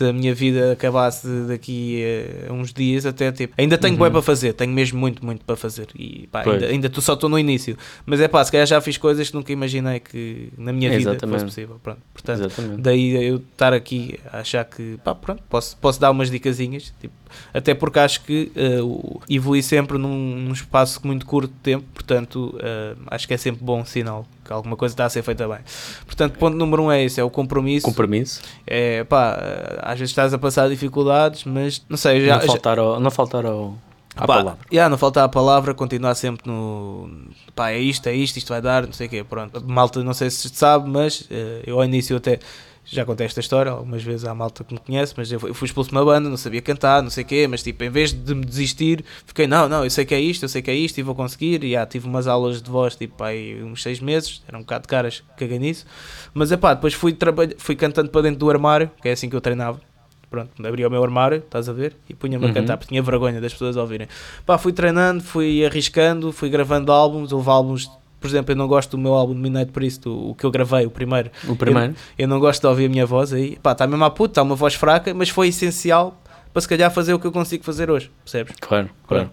[0.00, 2.02] se a minha vida acabasse daqui
[2.48, 4.00] a uns dias, até tipo, ainda tenho uhum.
[4.00, 5.88] bem para fazer, tenho mesmo muito, muito para fazer.
[5.94, 7.76] E pá, ainda, ainda só estou no início,
[8.06, 11.18] mas é pá, se calhar já fiz coisas que nunca imaginei que na minha vida
[11.28, 11.78] fosse possível.
[11.82, 12.80] Pronto, portanto, Exatamente.
[12.80, 17.12] daí eu estar aqui a achar que pá, pronto, posso, posso dar umas dicasinhas, tipo,
[17.52, 22.56] até porque acho que uh, evolui sempre num, num, espaço muito curto de tempo, portanto,
[22.56, 25.58] uh, acho que é sempre bom sinal alguma coisa está a ser feita bem.
[26.04, 27.86] Portanto, ponto número um é esse, é o compromisso.
[27.86, 28.40] Compromisso.
[28.66, 29.38] É, pá,
[29.82, 32.38] às vezes estás a passar dificuldades, mas não sei, já...
[32.38, 33.00] Não faltar ao...
[33.00, 33.74] Não faltar ao...
[34.16, 34.58] A pá, palavra.
[34.72, 37.08] Yeah, não faltar a palavra, continuar sempre no
[37.54, 39.62] pá, é isto, é isto, isto vai dar, não sei o quê, pronto.
[39.64, 42.40] Malta, não sei se sabe, mas uh, eu ao início até
[42.84, 45.90] já contei esta história algumas vezes à malta que me conhece, mas eu fui expulso
[45.90, 48.34] de uma banda, não sabia cantar, não sei o quê, mas tipo, em vez de
[48.34, 50.98] me desistir, fiquei, não, não, eu sei que é isto, eu sei que é isto
[50.98, 51.62] e vou conseguir.
[51.62, 54.82] E já tive umas aulas de voz, tipo, aí uns seis meses, era um bocado
[54.82, 55.86] de caras, caguei nisso.
[56.34, 57.16] Mas é pá, depois fui,
[57.58, 59.80] fui cantando para dentro do armário, que é assim que eu treinava.
[60.28, 61.96] Pronto, abria o meu armário, estás a ver?
[62.08, 62.50] E punha-me uhum.
[62.52, 64.06] a cantar, porque tinha vergonha das pessoas ouvirem.
[64.46, 67.90] Pá, fui treinando, fui arriscando, fui gravando álbuns, houve álbuns
[68.20, 70.50] por exemplo, eu não gosto do meu álbum de Midnight Priest, o, o que eu
[70.50, 71.30] gravei, o primeiro.
[71.48, 71.92] O primeiro?
[72.18, 73.58] Eu, eu não gosto de ouvir a minha voz aí.
[73.62, 76.20] Pá, está mesmo à puta, está uma voz fraca, mas foi essencial
[76.52, 78.54] para se calhar fazer o que eu consigo fazer hoje, percebes?
[78.60, 79.30] Claro, claro.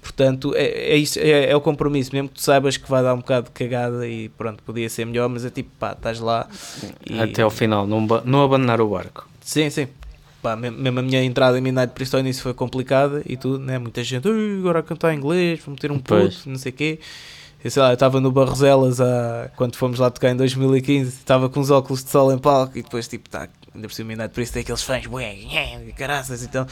[0.00, 3.14] Portanto, é, é, isso, é, é, o compromisso, mesmo que tu saibas que vai dar
[3.14, 6.48] um bocado de cagada e pronto, podia ser melhor, mas é tipo, pá, estás lá.
[7.08, 7.20] E...
[7.20, 9.28] Até ao final, não, não abandonar o barco.
[9.40, 9.86] Sim, sim.
[10.42, 13.78] Pá, mesmo a minha entrada em Midnight Priest ao início foi complicada e tudo, né?
[13.78, 14.26] Muita gente,
[14.58, 16.98] agora a cantar em inglês, vou meter um puto, não sei o quê.
[17.64, 21.48] Eu sei lá, eu estava no Barroselas a, quando fomos lá tocar em 2015, estava
[21.48, 24.34] com os óculos de sol em palco e depois tipo, tá, ainda por cima Midnight
[24.34, 25.36] Priest tem aqueles fãs, bué,
[25.96, 26.66] caraças, então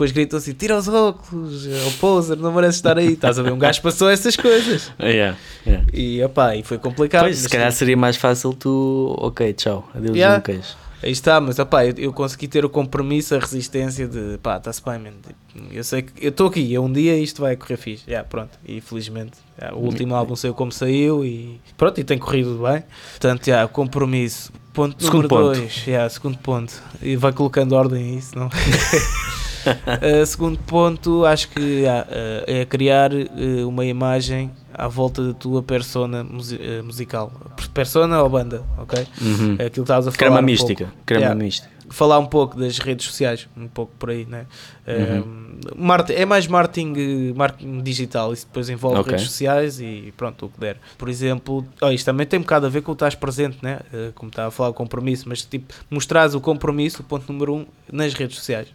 [0.00, 3.12] depois gritam assim: tira os óculos, é o poser, não merece estar aí.
[3.12, 3.52] Estás a ver?
[3.52, 4.90] Um gajo passou essas coisas.
[5.00, 5.86] Yeah, yeah.
[5.92, 7.22] E, opá, e foi complicado.
[7.24, 10.40] Pois, se calhar seria mais fácil tu, ok, tchau, adeus Yeah.
[10.40, 10.79] queijo.
[11.02, 14.82] Aí está, mas opá, eu, eu consegui ter o compromisso, a resistência de pá, está-se
[14.84, 15.12] bem, man.
[15.12, 18.04] Tipo, Eu sei que eu estou aqui, um dia isto vai correr fixe.
[18.06, 18.58] Já, pronto.
[18.66, 22.84] E felizmente já, o último álbum saiu como saiu e pronto, e tem corrido bem.
[23.12, 24.52] Portanto, já, compromisso.
[24.72, 25.58] Ponto Segundo número ponto.
[25.58, 26.82] 2, já, segundo ponto.
[27.02, 28.46] E vai colocando ordem a isso, não?
[28.46, 34.50] Uh, segundo ponto, acho que já, uh, é criar uh, uma imagem
[34.84, 37.32] à volta da tua persona uh, musical.
[37.74, 39.06] Persona ou banda, ok?
[39.20, 39.56] Uhum.
[39.58, 40.18] É aquilo que estavas a falar.
[40.18, 40.84] Crema um mística.
[40.86, 41.00] pouco.
[41.06, 41.44] Crema Yeah.
[41.44, 41.70] mística.
[41.92, 44.46] Falar um pouco das redes sociais, um pouco por aí, né?
[44.86, 49.10] Um, marketing- é mais marketing, eh, marketing digital, isso depois envolve Ok.
[49.10, 50.76] redes sociais e pronto, o que der.
[50.96, 53.80] Por exemplo, oh, isto também tem um bocado a ver com o estás presente, né?
[53.92, 57.54] Eh, como estava a falar, o compromisso, mas tipo, mostrares o compromisso, o ponto número
[57.56, 58.68] um, nas redes sociais.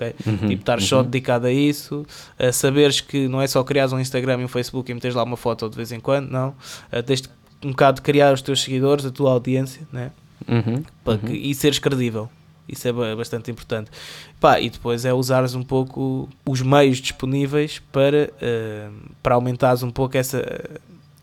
[0.00, 0.14] Ok?
[0.26, 1.04] Uhum, Tipo, estar só uhum.
[1.04, 2.04] dedicado a isso,
[2.38, 5.22] a saberes que não é só criares um Instagram e um Facebook e meteres lá
[5.22, 6.50] uma foto de vez em quando, não.
[6.92, 7.22] Uh, tens
[7.64, 10.10] um bocado de criar os teus seguidores, a tua audiência, né?
[10.48, 11.18] Uhum, para uhum.
[11.18, 12.28] que- e seres credível.
[12.68, 13.90] Isso é ba- bastante importante.
[14.38, 18.88] Pá, e depois é usares um pouco os meios disponíveis para, eh,
[19.22, 20.42] para aumentares um pouco essa,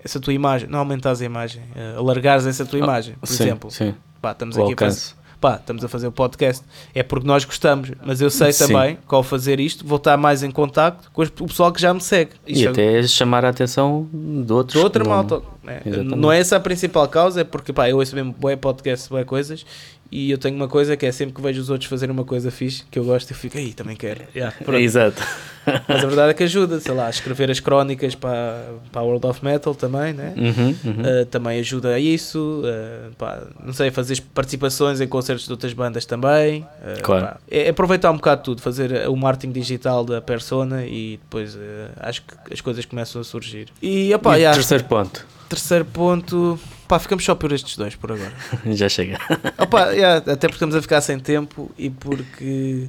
[0.04, 0.68] essa tua imagem.
[0.70, 3.16] Não aumentares a imagem, eh, alargares essa tua imagem.
[3.16, 3.96] Por Sim, exemplo, sim.
[4.22, 5.16] pá, estamos O aqui alcance.
[5.40, 6.64] Pá, estamos a fazer o podcast.
[6.94, 8.68] É porque nós gostamos, mas eu sei Sim.
[8.68, 11.94] também que ao fazer isto vou estar mais em contacto com o pessoal que já
[11.94, 12.32] me segue.
[12.46, 14.78] E é- até chamar a atenção de outros.
[14.80, 15.42] de outra não- malta.
[15.64, 15.82] né?
[15.86, 16.16] Exatamente.
[16.16, 19.24] Não é essa a principal causa, é porque pá, eu ouço mesmo bué podcast, bué
[19.24, 19.66] coisas,
[20.12, 22.50] e eu tenho uma coisa que é sempre que vejo os outros fazerem uma coisa
[22.52, 24.22] fixe, que eu gosto, eu fico, aí também quero.
[24.38, 24.54] Yeah.
[24.80, 25.24] Exato.
[25.88, 29.04] Mas a verdade é que ajuda, sei lá, a escrever as crónicas para, para a
[29.04, 30.34] World of Metal também, né?
[30.38, 31.22] Uhum, uhum.
[31.22, 35.74] Uh, também ajuda a isso, uh, pá, não sei, fazer participações em concertos de outras
[35.74, 36.62] bandas também.
[36.62, 37.26] uh, Claro.
[37.26, 41.60] pá, é aproveitar um bocado tudo, fazer o marketing digital da persona e depois uh,
[41.98, 43.68] acho que as coisas começam a surgir.
[43.82, 45.26] E, opá, E yeah, terceiro ponto.
[45.50, 46.60] Terceiro ponto.
[46.88, 48.32] Pá, ficamos só por estes dois por agora.
[48.68, 49.18] Já chega.
[49.58, 52.88] Opa, yeah, até porque estamos a ficar sem tempo e porque.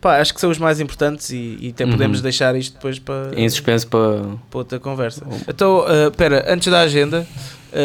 [0.00, 1.92] Pá, acho que são os mais importantes e, e até Uhum.
[1.92, 4.22] podemos deixar isto depois para, Em suspenso para.
[4.50, 5.24] para outra conversa.
[5.48, 7.26] Então, uh, pera, antes da agenda,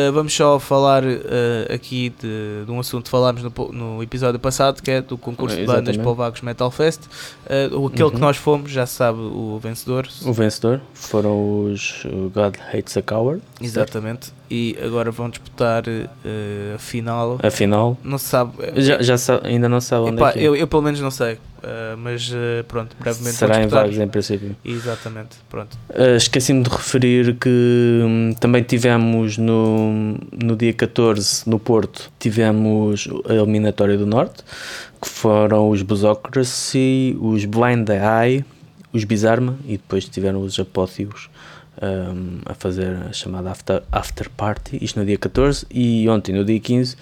[0.09, 4.39] uh, vamos só falar uh, aqui de, de um assunto que falámos no, no episódio
[4.39, 7.01] passado, que é do concurso de bandas para o Vagos Metal Fest.
[7.45, 8.21] Uh, aquele que Uhum.
[8.21, 10.07] nós fomos, já se sabe o vencedor.
[10.25, 13.41] O vencedor foram os God Hates a Coward.
[13.61, 14.31] Exatamente.
[14.53, 15.83] E agora vão disputar
[16.75, 17.39] a final.
[17.41, 18.51] Afinal, Não se sabe.
[18.75, 20.43] já, já sa- ainda não sabe onde Epá, é que é.
[20.43, 24.09] eu, eu pelo menos não sei, uh, mas uh, pronto, brevemente Será em vagos em
[24.09, 24.53] princípio.
[24.65, 25.77] Exatamente, pronto.
[25.91, 29.80] Uh, Esqueci-me de referir que hum, também tivemos no,
[30.31, 34.43] no dia 14 no Porto, tivemos a eliminatória do Norte,
[35.01, 38.45] que foram os Buzzocracy, os Blind Eye,
[38.93, 41.29] os Bizarma e depois tiveram os Apótheos
[41.81, 46.43] hum, a fazer a chamada after, after Party, isto no dia 14 e ontem, no
[46.45, 46.95] dia 15,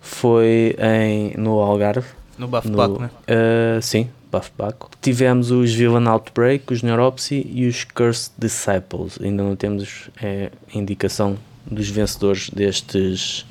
[0.00, 2.06] foi em, no Algarve,
[2.38, 3.10] No Bafo no- né?
[3.28, 4.90] Uh, sim, Bafo Baco.
[5.00, 9.18] Tivemos os Villain Outbreak, os Neuropsy e os Cursed Disciples.
[9.22, 11.38] Ainda não temos é, indicação
[11.70, 13.44] dos vencedores destes,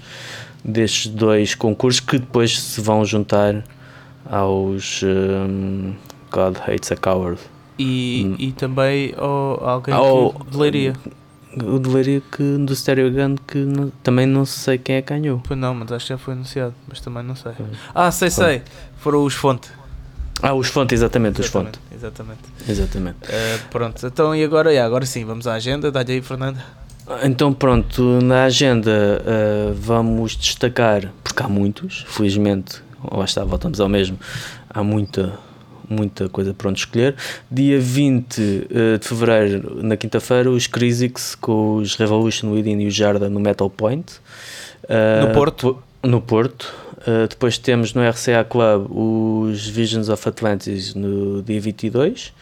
[0.64, 3.64] destes dois concursos que depois se vão juntar
[4.26, 5.94] aos um,
[6.32, 7.40] God Hates a Coward.
[7.78, 8.36] E, Hum.
[8.40, 10.94] e também oh, alguém Oh, que de Leiria.
[11.58, 15.14] O de Leiria que, do Stereo Gun que não- também não sei quem é que
[15.14, 15.42] ganhou.
[15.46, 17.54] Pois não, mas acho que já foi anunciado, mas também não sei.
[17.54, 17.66] Foi.
[17.94, 18.62] Ah, sei, sei.
[18.98, 19.70] Foram os Fonte.
[20.42, 21.80] Ah, os Fonte, exatamente, os Fonte.
[21.94, 22.40] Exatamente.
[22.68, 22.72] exatamente.
[22.72, 23.18] Exatamente.
[23.26, 24.70] Uh, pronto, então e agora?
[24.72, 25.90] Yeah, agora sim, vamos à agenda.
[25.92, 26.60] Dá-lhe aí, Fernando.
[27.24, 32.82] Então pronto, na agenda uh, vamos destacar, porque há muitos, felizmente,
[33.12, 34.18] lá está, voltamos ao mesmo,
[34.68, 35.38] há muita,
[35.88, 37.16] muita coisa para onde escolher.
[37.52, 42.92] Dia 20 uh, de Fevereiro, na quinta-feira, os Crisix com os Revolution Within e o
[42.92, 44.14] Jarda no Metal Point.
[44.86, 45.76] Uh, No Porto?
[46.02, 46.74] po- No Porto.
[47.30, 52.34] Depois temos no RCA Club os Visions of Atlantis no dia 22,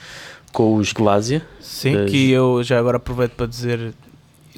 [0.53, 1.41] com os Glasia.
[1.59, 3.93] Sim, Das- que eu já agora aproveito para dizer.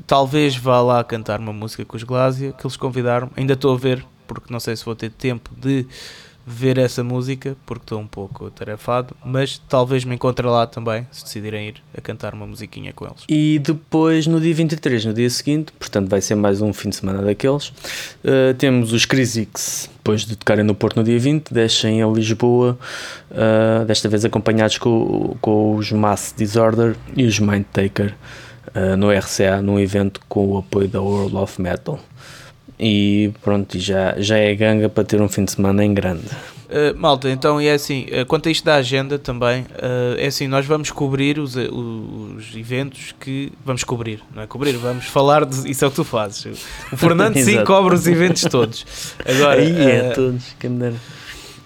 [0.05, 3.29] Talvez vá lá cantar uma música com os Glasia, que eles convidaram.
[3.35, 5.85] Ainda estou a ver, porque não sei se vou ter tempo de
[6.45, 9.15] ver essa música, porque estou um pouco atarefado.
[9.25, 13.23] Mas talvez me encontre lá também, se decidirem ir a cantar uma musiquinha com eles.
[13.27, 16.97] E depois, no dia 23, no dia seguinte, portanto vai ser mais um fim de
[16.97, 22.03] semana daqueles, uh, temos os Crisix, depois de tocarem no Porto no dia 20, deixem
[22.03, 22.77] a Lisboa,
[23.31, 28.13] uh, desta vez acompanhados com, com os Mass Disorder e os Mindtaker
[28.75, 31.99] uh, no RCA, num evento com o apoio da World of Metal.
[32.79, 36.25] E pronto, já, já é ganga para ter um fim de semana em grande.
[36.65, 40.47] Uh, malta, então é assim, uh, quanto a isto da agenda também, uh, é assim,
[40.47, 45.69] nós vamos cobrir os, os eventos que vamos cobrir, não é cobrir, vamos falar de
[45.69, 46.65] isso é o que tu fazes.
[46.91, 48.85] O Fernando sim cobre os eventos todos.
[49.23, 50.95] Agora, Aí é, todos, quem me dera.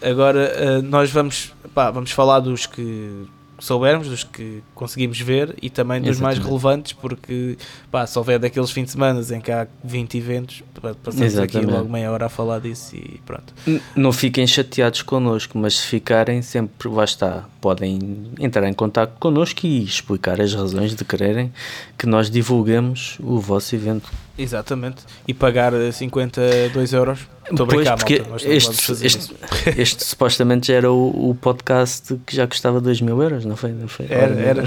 [0.02, 3.26] Agora nós vamos, pá, vamos falar dos que
[3.58, 6.38] soubermos, dos que conseguimos ver e também dos Exatamente.
[6.38, 7.58] mais relevantes, porque
[7.92, 10.64] pá, se houver daqueles fins de semana em que há 20 eventos,
[11.04, 11.58] passamos Exatamente.
[11.58, 13.54] aqui logo meia hora a falar disso e pronto.
[13.94, 17.44] Não fiquem chateados connosco, mas se ficarem, sempre lá está.
[17.60, 18.00] Podem
[18.40, 21.52] entrar em contato connosco e explicar as razões de quererem
[21.98, 24.10] que nós divulguemos o vosso evento.
[24.38, 25.04] Exatamente.
[25.28, 27.20] E pagar 52 euros
[27.52, 29.36] Estou a brincar, porque malta, este, este,
[29.76, 33.72] este, supostamente já era o, o, podcast que já custava 2 mil euros, não foi?
[33.72, 34.06] Não foi?
[34.08, 34.64] Era, era,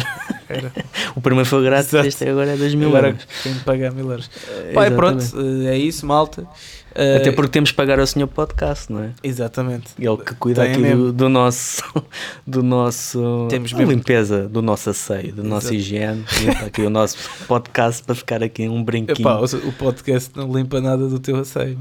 [0.48, 0.72] era.
[1.16, 2.08] o primeiro foi grátis, Exato.
[2.08, 3.26] este agora é 2 mil agora euros.
[3.42, 4.26] Tem de pagar mil euros.
[4.26, 5.24] Uh, Pai, pronto,
[5.66, 6.42] é isso, malta.
[6.42, 9.10] Uh, Até porque temos que pagar ao senhor podcast, não é?
[9.22, 9.92] Exatamente.
[9.98, 11.82] Ele que cuida Tem aqui do, do, nosso,
[12.46, 13.90] do nosso temos mesmo.
[13.92, 16.24] limpeza, do nosso asseio, da nossa higiene.
[16.40, 17.16] Limpa aqui o nosso
[17.48, 19.26] podcast para ficar aqui um brinquinho.
[19.26, 21.78] Epá, o, o podcast não limpa nada do teu asseio.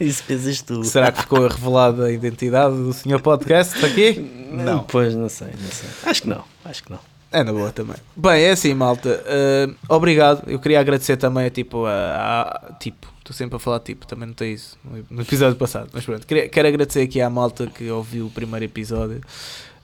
[0.00, 0.84] Isso pensas tu.
[0.84, 4.41] Será que ficou revelada a identidade do senhor podcast aqui?
[4.52, 4.84] Não.
[4.84, 5.88] Pois, não sei, não sei.
[6.04, 6.98] Acho que não, acho que não.
[7.32, 7.96] É na boa também.
[8.14, 9.24] Bem, é assim, malta.
[9.24, 10.42] Uh, obrigado.
[10.46, 14.26] Eu queria agradecer também a tipo, a, a tipo, estou sempre a falar tipo, também
[14.26, 14.78] não tem isso
[15.10, 16.26] no episódio passado, mas pronto.
[16.26, 19.22] Queria, quero agradecer aqui à malta que ouviu o primeiro episódio.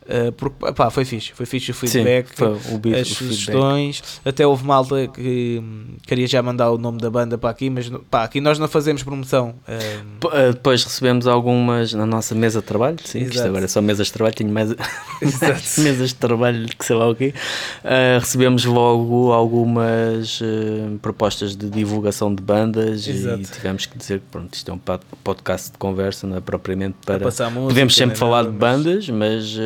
[0.08, 3.98] Uh, porque pá, foi fixe, foi fixe o feedback, Sim, o beat, as sugestões.
[3.98, 4.28] Feedback.
[4.28, 7.90] Até houve malta que hum, queria já mandar o nome da banda para aqui, mas
[8.10, 9.54] pá, aqui nós não fazemos promoção.
[9.68, 12.96] Uh, depois recebemos algumas na nossa mesa de trabalho.
[13.04, 14.70] Sim, isto agora é só mesas de trabalho, tenho mais
[15.76, 17.34] mesas de trabalho que sei lá o quê.
[17.84, 20.40] Uh, recebemos logo algumas
[21.02, 23.42] propostas de divulgação de bandas Exato.
[23.42, 24.80] e tivemos que dizer que pronto, isto é um
[25.22, 27.18] podcast de conversa, não é propriamente para.
[27.18, 29.58] Música, Podemos sempre falar de bandas, mas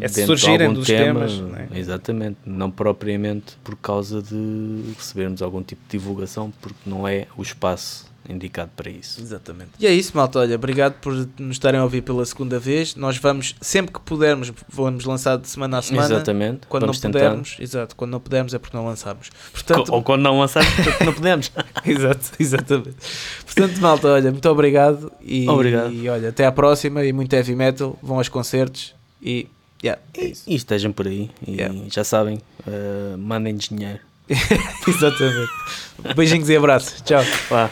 [0.00, 1.38] é dentro surgirem de algum dos tema, temas.
[1.38, 1.68] Não é?
[1.74, 7.42] Exatamente, não propriamente por causa de recebermos algum tipo de divulgação, porque não é o
[7.42, 9.20] espaço indicado para isso.
[9.20, 9.70] Exatamente.
[9.78, 10.38] E é isso, malta.
[10.38, 12.94] Olha, obrigado por nos estarem a ouvir pela segunda vez.
[12.94, 16.14] Nós vamos, sempre que pudermos, vamos lançar de semana a semana.
[16.14, 16.66] Exatamente.
[16.66, 19.30] Quando vamos não pudermos, exato, quando não pudermos é porque não lançamos.
[19.52, 21.52] Portanto, Ou quando não lançamos é porque não podemos.
[21.84, 22.96] exato, exatamente.
[23.44, 25.92] Portanto, malta, olha, muito obrigado e, obrigado.
[25.92, 27.98] e olha, até à próxima e muito heavy metal.
[28.02, 29.48] Vão aos concertos e
[29.84, 31.74] Yeah, é e, estejam por aí e yeah.
[31.90, 34.00] já sabem, uh, mandem dinheiro.
[34.88, 35.50] Exatamente.
[36.16, 37.02] Beijinhos e abraços.
[37.02, 37.22] Tchau.
[37.50, 37.70] Vá.